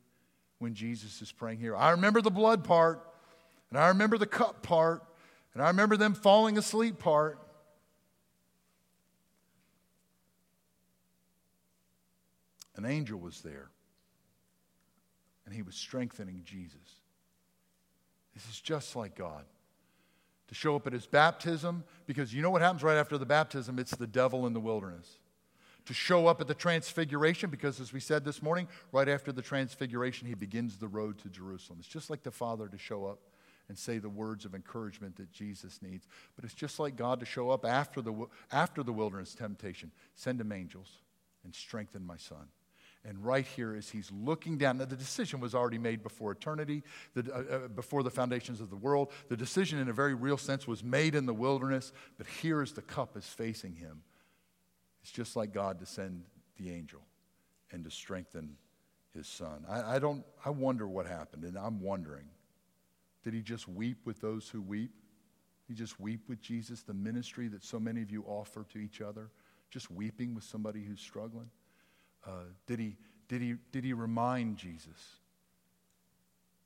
when 0.59 0.75
Jesus 0.75 1.23
is 1.23 1.31
praying 1.31 1.59
here? 1.59 1.75
I 1.75 1.91
remember 1.91 2.21
the 2.21 2.29
blood 2.29 2.63
part, 2.63 3.01
and 3.71 3.79
I 3.79 3.87
remember 3.87 4.19
the 4.19 4.27
cup 4.27 4.61
part, 4.61 5.03
and 5.55 5.63
I 5.63 5.69
remember 5.69 5.97
them 5.97 6.13
falling 6.13 6.55
asleep 6.59 6.99
part. 6.99 7.39
An 12.79 12.89
angel 12.89 13.19
was 13.19 13.41
there, 13.41 13.69
and 15.45 15.53
he 15.53 15.61
was 15.61 15.75
strengthening 15.75 16.41
Jesus. 16.45 17.01
This 18.33 18.47
is 18.49 18.61
just 18.61 18.95
like 18.95 19.15
God. 19.15 19.43
To 20.47 20.55
show 20.55 20.75
up 20.75 20.87
at 20.87 20.93
his 20.93 21.05
baptism, 21.05 21.83
because 22.07 22.33
you 22.33 22.41
know 22.41 22.49
what 22.49 22.61
happens 22.61 22.81
right 22.81 22.97
after 22.97 23.17
the 23.17 23.25
baptism? 23.25 23.77
It's 23.77 23.95
the 23.95 24.07
devil 24.07 24.47
in 24.47 24.53
the 24.53 24.59
wilderness. 24.59 25.19
to 25.89 25.93
show 25.95 26.27
up 26.27 26.39
at 26.39 26.47
the 26.47 26.53
transfiguration 26.53 27.49
because, 27.49 27.79
as 27.79 27.91
we 27.91 27.99
said 27.99 28.23
this 28.23 28.43
morning, 28.43 28.67
right 28.91 29.09
after 29.09 29.31
the 29.31 29.41
transfiguration, 29.41 30.27
he 30.27 30.35
begins 30.35 30.77
the 30.77 30.87
road 30.87 31.17
to 31.17 31.29
Jerusalem. 31.29 31.79
It's 31.79 31.87
just 31.87 32.11
like 32.11 32.21
the 32.21 32.29
Father 32.29 32.67
to 32.67 32.77
show 32.77 33.05
up 33.05 33.17
and 33.67 33.75
say 33.75 33.97
the 33.97 34.07
words 34.07 34.45
of 34.45 34.53
encouragement 34.53 35.15
that 35.15 35.31
Jesus 35.31 35.79
needs. 35.81 36.07
But 36.35 36.45
it's 36.45 36.53
just 36.53 36.79
like 36.79 36.95
God 36.95 37.19
to 37.21 37.25
show 37.25 37.49
up 37.49 37.65
after 37.65 38.01
the, 38.01 38.27
after 38.51 38.83
the 38.83 38.93
wilderness 38.93 39.33
temptation. 39.33 39.91
Send 40.13 40.39
him 40.39 40.51
angels 40.51 40.89
and 41.43 41.55
strengthen 41.55 42.05
my 42.05 42.17
son. 42.17 42.47
And 43.05 43.23
right 43.23 43.45
here, 43.45 43.75
as 43.75 43.89
he's 43.89 44.11
looking 44.11 44.57
down, 44.57 44.77
now 44.77 44.85
the 44.85 44.95
decision 44.95 45.39
was 45.39 45.55
already 45.55 45.77
made 45.77 46.03
before 46.03 46.31
eternity, 46.31 46.83
the, 47.13 47.33
uh, 47.33 47.55
uh, 47.55 47.67
before 47.69 48.03
the 48.03 48.11
foundations 48.11 48.59
of 48.59 48.69
the 48.69 48.75
world. 48.75 49.11
The 49.29 49.37
decision, 49.37 49.79
in 49.79 49.87
a 49.87 49.93
very 49.93 50.13
real 50.13 50.37
sense, 50.37 50.67
was 50.67 50.83
made 50.83 51.15
in 51.15 51.25
the 51.25 51.33
wilderness, 51.33 51.93
but 52.17 52.27
here 52.27 52.61
as 52.61 52.73
the 52.73 52.81
cup 52.81 53.15
is 53.15 53.25
facing 53.25 53.75
him, 53.75 54.01
it's 55.01 55.11
just 55.11 55.37
like 55.37 55.53
God 55.53 55.79
to 55.79 55.85
send 55.85 56.25
the 56.57 56.71
angel 56.71 57.01
and 57.71 57.85
to 57.85 57.91
strengthen 57.91 58.57
his 59.13 59.27
son. 59.27 59.65
I, 59.69 59.95
I 59.95 59.99
don't, 59.99 60.25
I 60.43 60.49
wonder 60.49 60.85
what 60.85 61.05
happened, 61.05 61.45
and 61.45 61.57
I'm 61.57 61.79
wondering. 61.79 62.25
Did 63.23 63.33
he 63.33 63.41
just 63.41 63.67
weep 63.67 64.05
with 64.05 64.19
those 64.19 64.49
who 64.49 64.61
weep? 64.61 64.91
He 65.67 65.73
just 65.73 65.99
weep 65.99 66.27
with 66.27 66.41
Jesus, 66.41 66.83
the 66.83 66.93
ministry 66.93 67.47
that 67.47 67.63
so 67.63 67.79
many 67.79 68.01
of 68.01 68.11
you 68.11 68.23
offer 68.23 68.65
to 68.73 68.77
each 68.77 69.01
other, 69.01 69.29
just 69.69 69.89
weeping 69.89 70.35
with 70.35 70.43
somebody 70.43 70.83
who's 70.83 70.99
struggling? 70.99 71.49
Uh, 72.25 72.45
did, 72.67 72.79
he, 72.79 72.95
did, 73.27 73.41
he, 73.41 73.55
did 73.71 73.83
he 73.83 73.93
remind 73.93 74.57
Jesus? 74.57 74.85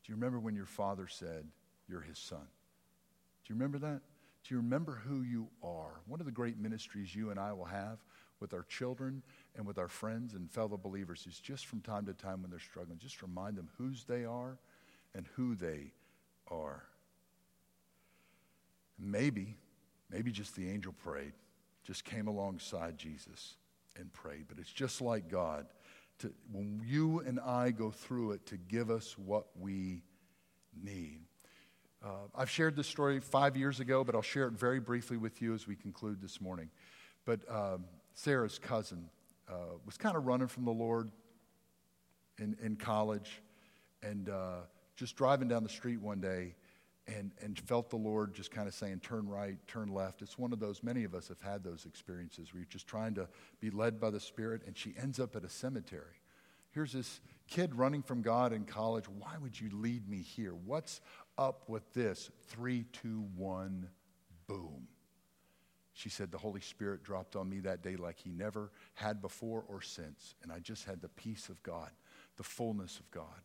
Do 0.03 0.11
you 0.11 0.15
remember 0.15 0.39
when 0.39 0.55
your 0.55 0.65
father 0.65 1.07
said, 1.07 1.45
You're 1.87 2.01
his 2.01 2.17
son? 2.17 2.39
Do 2.39 3.53
you 3.53 3.55
remember 3.55 3.79
that? 3.79 4.01
Do 4.43 4.55
you 4.55 4.57
remember 4.57 5.01
who 5.05 5.21
you 5.21 5.47
are? 5.63 6.01
One 6.07 6.19
of 6.19 6.25
the 6.25 6.31
great 6.31 6.57
ministries 6.57 7.15
you 7.15 7.29
and 7.29 7.39
I 7.39 7.53
will 7.53 7.65
have 7.65 7.99
with 8.39 8.53
our 8.53 8.63
children 8.63 9.23
and 9.55 9.65
with 9.65 9.77
our 9.77 9.87
friends 9.87 10.33
and 10.33 10.51
fellow 10.51 10.77
believers 10.77 11.25
is 11.27 11.39
just 11.39 11.65
from 11.65 11.79
time 11.79 12.05
to 12.07 12.13
time 12.13 12.41
when 12.41 12.51
they're 12.51 12.59
struggling, 12.59 12.97
just 12.97 13.21
remind 13.21 13.55
them 13.55 13.69
whose 13.77 14.03
they 14.03 14.25
are 14.25 14.57
and 15.15 15.27
who 15.35 15.55
they 15.55 15.93
are. 16.51 16.83
Maybe, 18.99 19.55
maybe 20.09 20.31
just 20.31 20.55
the 20.55 20.69
angel 20.69 20.93
prayed, 21.03 21.33
just 21.85 22.03
came 22.03 22.27
alongside 22.27 22.97
Jesus 22.97 23.55
and 23.97 24.11
prayed. 24.13 24.45
But 24.47 24.59
it's 24.59 24.71
just 24.71 25.01
like 25.01 25.29
God. 25.29 25.65
To, 26.19 26.31
when 26.51 26.81
you 26.85 27.19
and 27.19 27.39
I 27.39 27.71
go 27.71 27.91
through 27.91 28.31
it 28.31 28.45
to 28.47 28.57
give 28.57 28.89
us 28.89 29.17
what 29.17 29.47
we 29.59 30.03
need. 30.81 31.19
Uh, 32.03 32.27
I've 32.35 32.49
shared 32.49 32.75
this 32.75 32.87
story 32.87 33.19
five 33.19 33.55
years 33.55 33.79
ago, 33.79 34.03
but 34.03 34.15
I'll 34.15 34.21
share 34.21 34.47
it 34.47 34.53
very 34.53 34.79
briefly 34.79 35.17
with 35.17 35.41
you 35.41 35.53
as 35.53 35.67
we 35.67 35.75
conclude 35.75 36.21
this 36.21 36.41
morning. 36.41 36.69
But 37.25 37.39
um, 37.49 37.85
Sarah's 38.13 38.59
cousin 38.59 39.09
uh, 39.49 39.77
was 39.85 39.97
kind 39.97 40.17
of 40.17 40.25
running 40.25 40.47
from 40.47 40.65
the 40.65 40.71
Lord 40.71 41.11
in, 42.39 42.57
in 42.61 42.75
college 42.75 43.41
and 44.01 44.29
uh, 44.29 44.61
just 44.95 45.15
driving 45.15 45.47
down 45.47 45.63
the 45.63 45.69
street 45.69 46.01
one 46.01 46.19
day 46.19 46.55
and, 47.07 47.31
and 47.41 47.59
felt 47.59 47.89
the 47.89 47.97
Lord 47.97 48.33
just 48.33 48.51
kind 48.51 48.67
of 48.67 48.73
saying, 48.73 48.99
turn 49.01 49.27
right, 49.27 49.57
turn 49.67 49.89
left. 49.89 50.21
It's 50.21 50.37
one 50.37 50.53
of 50.53 50.59
those, 50.59 50.83
many 50.83 51.03
of 51.03 51.13
us 51.13 51.27
have 51.27 51.41
had 51.41 51.63
those 51.63 51.85
experiences 51.85 52.53
where 52.53 52.61
you're 52.61 52.67
just 52.69 52.87
trying 52.87 53.13
to 53.15 53.27
be 53.59 53.69
led 53.69 53.99
by 53.99 54.09
the 54.09 54.19
Spirit, 54.19 54.61
and 54.65 54.77
she 54.77 54.93
ends 55.01 55.19
up 55.19 55.35
at 55.35 55.43
a 55.43 55.49
cemetery. 55.49 56.21
Here's 56.71 56.93
this 56.93 57.21
kid 57.47 57.75
running 57.75 58.01
from 58.01 58.21
God 58.21 58.53
in 58.53 58.65
college. 58.65 59.07
Why 59.07 59.35
would 59.41 59.59
you 59.59 59.69
lead 59.73 60.07
me 60.07 60.21
here? 60.21 60.53
What's 60.53 61.01
up 61.37 61.67
with 61.67 61.93
this? 61.93 62.31
Three, 62.47 62.85
two, 62.93 63.25
one, 63.35 63.89
boom. 64.47 64.87
She 65.93 66.09
said, 66.09 66.31
The 66.31 66.37
Holy 66.39 66.61
Spirit 66.61 67.03
dropped 67.03 67.35
on 67.35 67.47
me 67.47 67.59
that 67.59 67.83
day 67.83 67.95
like 67.95 68.17
he 68.17 68.31
never 68.31 68.71
had 68.95 69.21
before 69.21 69.63
or 69.67 69.81
since. 69.81 70.33
And 70.41 70.51
I 70.51 70.59
just 70.59 70.85
had 70.85 71.01
the 71.01 71.09
peace 71.09 71.49
of 71.49 71.61
God, 71.61 71.91
the 72.37 72.43
fullness 72.43 72.97
of 72.99 73.11
God. 73.11 73.41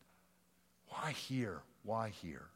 Why 0.87 1.11
here? 1.11 1.63
Why 1.83 2.09
here? 2.09 2.47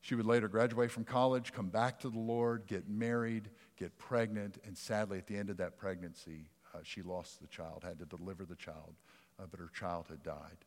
She 0.00 0.14
would 0.14 0.26
later 0.26 0.48
graduate 0.48 0.90
from 0.90 1.04
college, 1.04 1.52
come 1.52 1.68
back 1.68 2.00
to 2.00 2.10
the 2.10 2.18
Lord, 2.18 2.66
get 2.66 2.88
married, 2.88 3.50
get 3.76 3.96
pregnant, 3.98 4.58
and 4.66 4.76
sadly, 4.76 5.18
at 5.18 5.26
the 5.26 5.36
end 5.36 5.50
of 5.50 5.58
that 5.58 5.76
pregnancy, 5.76 6.48
uh, 6.74 6.78
she 6.82 7.02
lost 7.02 7.40
the 7.40 7.46
child, 7.48 7.84
had 7.84 7.98
to 7.98 8.04
deliver 8.06 8.44
the 8.44 8.54
child, 8.54 8.94
uh, 9.38 9.44
but 9.50 9.60
her 9.60 9.70
child 9.74 10.06
had 10.08 10.22
died. 10.22 10.64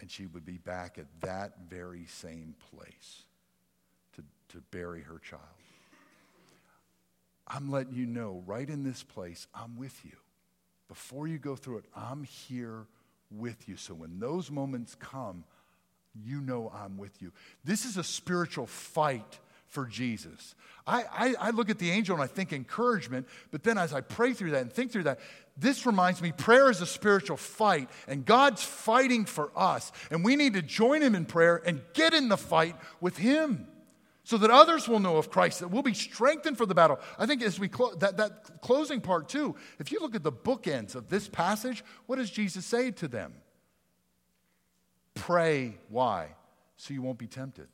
And 0.00 0.10
she 0.10 0.26
would 0.26 0.44
be 0.44 0.58
back 0.58 0.98
at 0.98 1.06
that 1.20 1.54
very 1.68 2.06
same 2.06 2.54
place 2.72 3.22
to, 4.14 4.22
to 4.50 4.62
bury 4.70 5.02
her 5.02 5.18
child. 5.18 5.42
I'm 7.46 7.70
letting 7.70 7.94
you 7.94 8.06
know 8.06 8.42
right 8.46 8.68
in 8.68 8.84
this 8.84 9.02
place, 9.02 9.46
I'm 9.54 9.76
with 9.76 10.04
you. 10.04 10.16
Before 10.88 11.26
you 11.26 11.38
go 11.38 11.56
through 11.56 11.78
it, 11.78 11.84
I'm 11.96 12.24
here 12.24 12.86
with 13.30 13.68
you. 13.68 13.76
So 13.76 13.94
when 13.94 14.18
those 14.18 14.50
moments 14.50 14.94
come, 14.94 15.44
you 16.14 16.40
know 16.40 16.70
I'm 16.74 16.96
with 16.96 17.20
you. 17.22 17.32
This 17.64 17.84
is 17.84 17.96
a 17.96 18.04
spiritual 18.04 18.66
fight 18.66 19.38
for 19.68 19.84
Jesus. 19.86 20.54
I, 20.86 21.04
I, 21.12 21.34
I, 21.38 21.50
look 21.50 21.68
at 21.68 21.78
the 21.78 21.90
angel 21.90 22.14
and 22.14 22.24
I 22.24 22.26
think 22.26 22.52
encouragement, 22.52 23.28
but 23.50 23.62
then 23.62 23.76
as 23.76 23.92
I 23.92 24.00
pray 24.00 24.32
through 24.32 24.52
that 24.52 24.62
and 24.62 24.72
think 24.72 24.90
through 24.90 25.02
that, 25.04 25.20
this 25.58 25.84
reminds 25.84 26.22
me 26.22 26.32
prayer 26.32 26.70
is 26.70 26.80
a 26.80 26.86
spiritual 26.86 27.36
fight, 27.36 27.90
and 28.06 28.24
God's 28.24 28.62
fighting 28.62 29.26
for 29.26 29.50
us. 29.54 29.92
And 30.10 30.24
we 30.24 30.36
need 30.36 30.54
to 30.54 30.62
join 30.62 31.02
Him 31.02 31.14
in 31.14 31.26
prayer 31.26 31.60
and 31.66 31.82
get 31.92 32.14
in 32.14 32.28
the 32.28 32.38
fight 32.38 32.76
with 33.00 33.18
Him 33.18 33.66
so 34.24 34.38
that 34.38 34.50
others 34.50 34.88
will 34.88 35.00
know 35.00 35.16
of 35.16 35.30
Christ, 35.30 35.60
that 35.60 35.68
we'll 35.68 35.82
be 35.82 35.94
strengthened 35.94 36.56
for 36.58 36.66
the 36.66 36.74
battle. 36.74 36.98
I 37.18 37.26
think 37.26 37.42
as 37.42 37.58
we 37.58 37.68
close, 37.68 37.96
that, 37.98 38.18
that 38.18 38.60
closing 38.62 39.00
part 39.00 39.28
too, 39.28 39.56
if 39.78 39.90
you 39.90 40.00
look 40.00 40.14
at 40.14 40.22
the 40.22 40.32
bookends 40.32 40.94
of 40.94 41.08
this 41.08 41.28
passage, 41.28 41.82
what 42.06 42.16
does 42.16 42.30
Jesus 42.30 42.64
say 42.64 42.90
to 42.92 43.08
them? 43.08 43.34
Pray. 45.18 45.76
Why? 45.88 46.28
So 46.76 46.94
you 46.94 47.02
won't 47.02 47.18
be 47.18 47.26
tempted. 47.26 47.68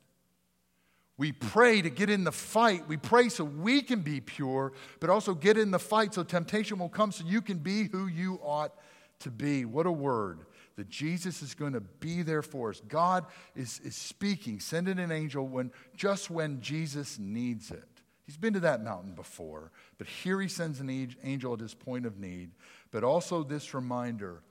We 1.17 1.31
pray 1.31 1.81
to 1.81 1.89
get 1.89 2.09
in 2.09 2.25
the 2.25 2.31
fight. 2.31 2.87
We 2.87 2.97
pray 2.97 3.29
so 3.29 3.45
we 3.45 3.81
can 3.81 4.01
be 4.01 4.19
pure, 4.19 4.73
but 4.99 5.09
also 5.09 5.33
get 5.33 5.57
in 5.57 5.71
the 5.71 5.79
fight 5.79 6.13
so 6.13 6.23
temptation 6.23 6.77
will 6.77 6.89
come 6.89 7.11
so 7.11 7.23
you 7.25 7.41
can 7.41 7.59
be 7.59 7.85
who 7.85 8.07
you 8.07 8.39
ought 8.43 8.73
to 9.19 9.31
be. 9.31 9.63
What 9.63 9.85
a 9.85 9.91
word 9.91 10.39
that 10.75 10.89
Jesus 10.89 11.41
is 11.41 11.53
going 11.53 11.71
to 11.71 11.79
be 11.79 12.21
there 12.21 12.41
for 12.41 12.69
us. 12.69 12.81
God 12.87 13.25
is, 13.55 13.79
is 13.85 13.95
speaking, 13.95 14.59
sending 14.59 14.99
an 14.99 15.11
angel 15.11 15.47
when, 15.47 15.71
just 15.95 16.29
when 16.29 16.59
Jesus 16.59 17.17
needs 17.17 17.71
it. 17.71 17.87
He's 18.25 18.37
been 18.37 18.53
to 18.53 18.59
that 18.61 18.83
mountain 18.83 19.13
before, 19.13 19.71
but 19.97 20.07
here 20.07 20.41
he 20.41 20.47
sends 20.47 20.79
an 20.79 20.89
angel 21.23 21.53
at 21.53 21.59
his 21.59 21.75
point 21.75 22.05
of 22.05 22.19
need. 22.19 22.51
But 22.91 23.03
also 23.03 23.43
this 23.43 23.73
reminder 23.73 24.41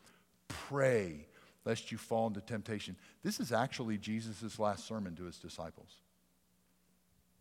pray 0.48 1.26
lest 1.64 1.90
you 1.90 1.98
fall 1.98 2.26
into 2.26 2.40
temptation. 2.40 2.96
This 3.22 3.40
is 3.40 3.52
actually 3.52 3.98
Jesus' 3.98 4.58
last 4.58 4.86
sermon 4.86 5.14
to 5.16 5.24
his 5.24 5.38
disciples. 5.38 5.90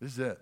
This 0.00 0.12
is 0.12 0.18
it. 0.18 0.38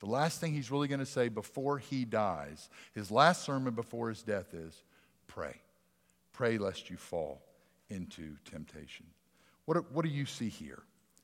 The 0.00 0.06
last 0.06 0.40
thing 0.40 0.54
he's 0.54 0.70
really 0.70 0.88
going 0.88 1.00
to 1.00 1.06
say 1.06 1.28
before 1.28 1.78
he 1.78 2.04
dies, 2.04 2.70
his 2.94 3.10
last 3.10 3.42
sermon 3.42 3.74
before 3.74 4.08
his 4.08 4.22
death 4.22 4.54
is 4.54 4.82
pray. 5.26 5.60
Pray 6.32 6.58
lest 6.58 6.88
you 6.88 6.96
fall 6.96 7.42
into 7.90 8.36
temptation. 8.50 9.06
What, 9.66 9.92
what 9.92 10.04
do 10.04 10.10
you 10.10 10.24
see 10.24 10.48
here? 10.48 10.82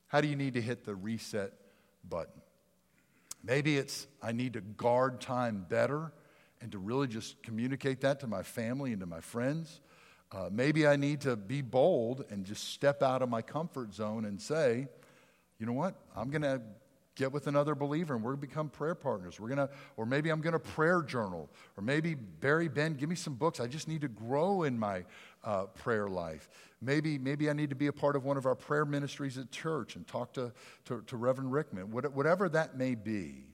How 0.09 0.21
do 0.21 0.29
you 0.29 0.37
need 0.37 0.55
to 0.55 0.61
hit 0.61 0.85
the 0.85 0.95
reset 0.95 1.53
button? 2.09 2.43
Maybe 3.43 3.79
it's 3.79 4.07
I 4.23 4.33
need 4.33 4.55
to 4.55 4.61
guard 4.61 5.21
time 5.21 5.65
better 5.69 6.13
and 6.61 6.73
to 6.73 6.79
really 6.79 7.07
just 7.07 7.43
communicate 7.43 8.01
that 8.03 8.21
to 8.21 8.27
my 8.27 8.43
family 8.43 8.93
and 8.93 9.01
to 9.01 9.07
my 9.07 9.21
friends. 9.21 9.81
Uh, 10.33 10.49
maybe 10.51 10.87
I 10.87 10.97
need 10.97 11.21
to 11.23 11.37
be 11.37 11.63
bold 11.63 12.25
and 12.31 12.45
just 12.45 12.73
step 12.73 13.03
out 13.03 13.23
of 13.23 13.29
my 13.29 13.43
comfort 13.43 13.95
zone 13.95 14.25
and 14.25 14.41
say, 14.41 14.89
you 15.59 15.67
know 15.67 15.73
what? 15.73 15.95
I'm 16.17 16.31
going 16.31 16.43
to 16.43 16.61
get 17.15 17.33
with 17.33 17.47
another 17.47 17.75
believer 17.75 18.15
and 18.15 18.23
we're 18.23 18.33
going 18.33 18.43
to 18.43 18.47
become 18.49 18.69
prayer 18.69 18.95
partners. 18.95 19.41
We're 19.41 19.49
going 19.49 19.69
to, 19.69 19.71
or 19.97 20.05
maybe 20.05 20.31
I'm 20.31 20.41
going 20.41 20.53
to 20.53 20.59
prayer 20.59 21.01
journal, 21.01 21.49
or 21.77 21.83
maybe 21.83 22.15
Barry, 22.15 22.69
Ben, 22.69 22.95
give 22.95 23.09
me 23.09 23.17
some 23.17 23.35
books. 23.35 23.61
I 23.61 23.67
just 23.67 23.89
need 23.89 24.03
to 24.03 24.09
grow 24.09 24.65
in 24.65 24.79
my 24.79 25.05
uh, 25.45 25.67
prayer 25.67 26.09
life. 26.09 26.51
Maybe, 26.83 27.19
maybe 27.19 27.49
I 27.49 27.53
need 27.55 27.71
to 27.71 27.77
be 27.77 27.87
a 27.87 27.93
part 27.93 28.17
of 28.17 28.25
one 28.25 28.37
of 28.37 28.47
our 28.47 28.55
prayer 28.55 28.85
ministries 28.85 29.39
at 29.39 29.51
church 29.51 29.97
and 29.97 30.07
talk 30.07 30.35
to, 30.35 30.53
to, 30.87 31.03
to 31.07 31.17
Reverend 31.17 31.53
Rickman. 31.53 31.91
Whatever 31.91 32.49
that 32.51 32.77
may 32.77 32.95
be, 32.95 33.47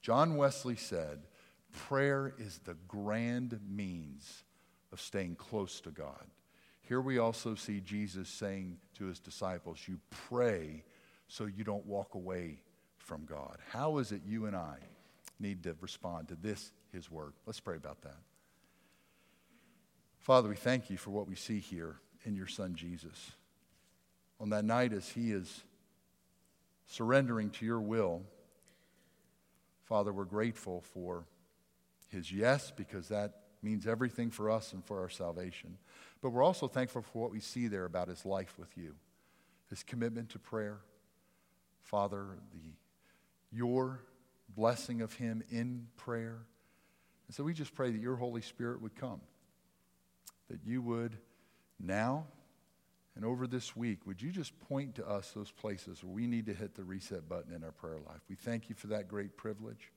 John 0.00 0.36
Wesley 0.36 0.76
said, 0.76 1.26
prayer 1.72 2.34
is 2.38 2.60
the 2.64 2.76
grand 2.88 3.60
means 3.68 4.44
of 4.92 5.00
staying 5.00 5.36
close 5.36 5.80
to 5.82 5.90
God. 5.90 6.26
Here 6.82 7.00
we 7.00 7.18
also 7.18 7.54
see 7.54 7.80
Jesus 7.80 8.28
saying 8.28 8.78
to 8.98 9.06
his 9.06 9.20
disciples, 9.20 9.78
You 9.86 10.00
pray 10.28 10.84
so 11.28 11.46
you 11.46 11.62
don't 11.62 11.86
walk 11.86 12.14
away 12.14 12.62
from 12.98 13.24
God. 13.24 13.58
How 13.70 13.98
is 13.98 14.12
it 14.12 14.22
you 14.26 14.46
and 14.46 14.56
I 14.56 14.76
need 15.38 15.62
to 15.64 15.76
respond 15.80 16.28
to 16.28 16.34
this, 16.34 16.72
his 16.92 17.10
word? 17.10 17.34
Let's 17.46 17.60
pray 17.60 17.76
about 17.76 18.02
that. 18.02 18.16
Father, 20.18 20.48
we 20.48 20.56
thank 20.56 20.90
you 20.90 20.96
for 20.96 21.10
what 21.10 21.28
we 21.28 21.34
see 21.34 21.60
here 21.60 21.96
in 22.24 22.34
your 22.34 22.46
son 22.46 22.74
Jesus. 22.74 23.32
On 24.40 24.50
that 24.50 24.64
night, 24.64 24.92
as 24.92 25.08
he 25.08 25.32
is 25.32 25.62
surrendering 26.86 27.50
to 27.50 27.64
your 27.64 27.80
will, 27.80 28.22
Father, 29.84 30.12
we're 30.12 30.24
grateful 30.24 30.82
for 30.92 31.24
his 32.08 32.32
yes, 32.32 32.72
because 32.76 33.08
that 33.08 33.40
means 33.62 33.86
everything 33.86 34.30
for 34.30 34.50
us 34.50 34.72
and 34.72 34.84
for 34.84 35.00
our 35.00 35.08
salvation. 35.08 35.76
But 36.22 36.30
we're 36.30 36.42
also 36.42 36.68
thankful 36.68 37.02
for 37.02 37.22
what 37.22 37.30
we 37.30 37.40
see 37.40 37.68
there 37.68 37.84
about 37.84 38.08
his 38.08 38.24
life 38.24 38.58
with 38.58 38.76
you, 38.76 38.94
his 39.68 39.82
commitment 39.82 40.30
to 40.30 40.38
prayer. 40.38 40.78
Father, 41.82 42.26
the, 42.52 43.56
your 43.56 44.00
blessing 44.54 45.00
of 45.00 45.14
him 45.14 45.42
in 45.50 45.86
prayer. 45.96 46.38
And 47.26 47.34
so 47.34 47.44
we 47.44 47.54
just 47.54 47.74
pray 47.74 47.90
that 47.90 48.00
your 48.00 48.16
Holy 48.16 48.42
Spirit 48.42 48.82
would 48.82 48.96
come, 48.96 49.20
that 50.48 50.60
you 50.64 50.82
would 50.82 51.16
now 51.78 52.26
and 53.16 53.24
over 53.24 53.46
this 53.46 53.76
week, 53.76 54.06
would 54.06 54.22
you 54.22 54.30
just 54.30 54.58
point 54.60 54.94
to 54.94 55.06
us 55.06 55.32
those 55.32 55.50
places 55.50 56.02
where 56.02 56.12
we 56.12 56.26
need 56.26 56.46
to 56.46 56.54
hit 56.54 56.74
the 56.74 56.84
reset 56.84 57.28
button 57.28 57.52
in 57.52 57.64
our 57.64 57.72
prayer 57.72 57.98
life? 58.06 58.20
We 58.28 58.36
thank 58.36 58.68
you 58.68 58.74
for 58.74 58.86
that 58.88 59.08
great 59.08 59.36
privilege. 59.36 59.90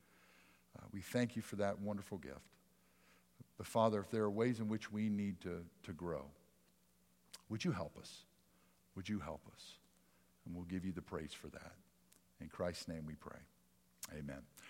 Uh, 0.77 0.85
we 0.91 1.01
thank 1.01 1.35
you 1.35 1.41
for 1.41 1.55
that 1.57 1.79
wonderful 1.79 2.17
gift. 2.17 2.52
But 3.57 3.67
Father, 3.67 3.99
if 3.99 4.09
there 4.09 4.23
are 4.23 4.31
ways 4.31 4.59
in 4.59 4.67
which 4.67 4.91
we 4.91 5.09
need 5.09 5.39
to, 5.41 5.63
to 5.83 5.93
grow, 5.93 6.25
would 7.49 7.63
you 7.63 7.71
help 7.71 7.97
us? 7.97 8.23
Would 8.95 9.07
you 9.07 9.19
help 9.19 9.41
us? 9.53 9.63
And 10.45 10.55
we'll 10.55 10.65
give 10.65 10.85
you 10.85 10.91
the 10.91 11.01
praise 11.01 11.33
for 11.33 11.47
that. 11.49 11.73
In 12.41 12.47
Christ's 12.47 12.87
name 12.87 13.05
we 13.05 13.15
pray. 13.15 13.39
Amen. 14.11 14.41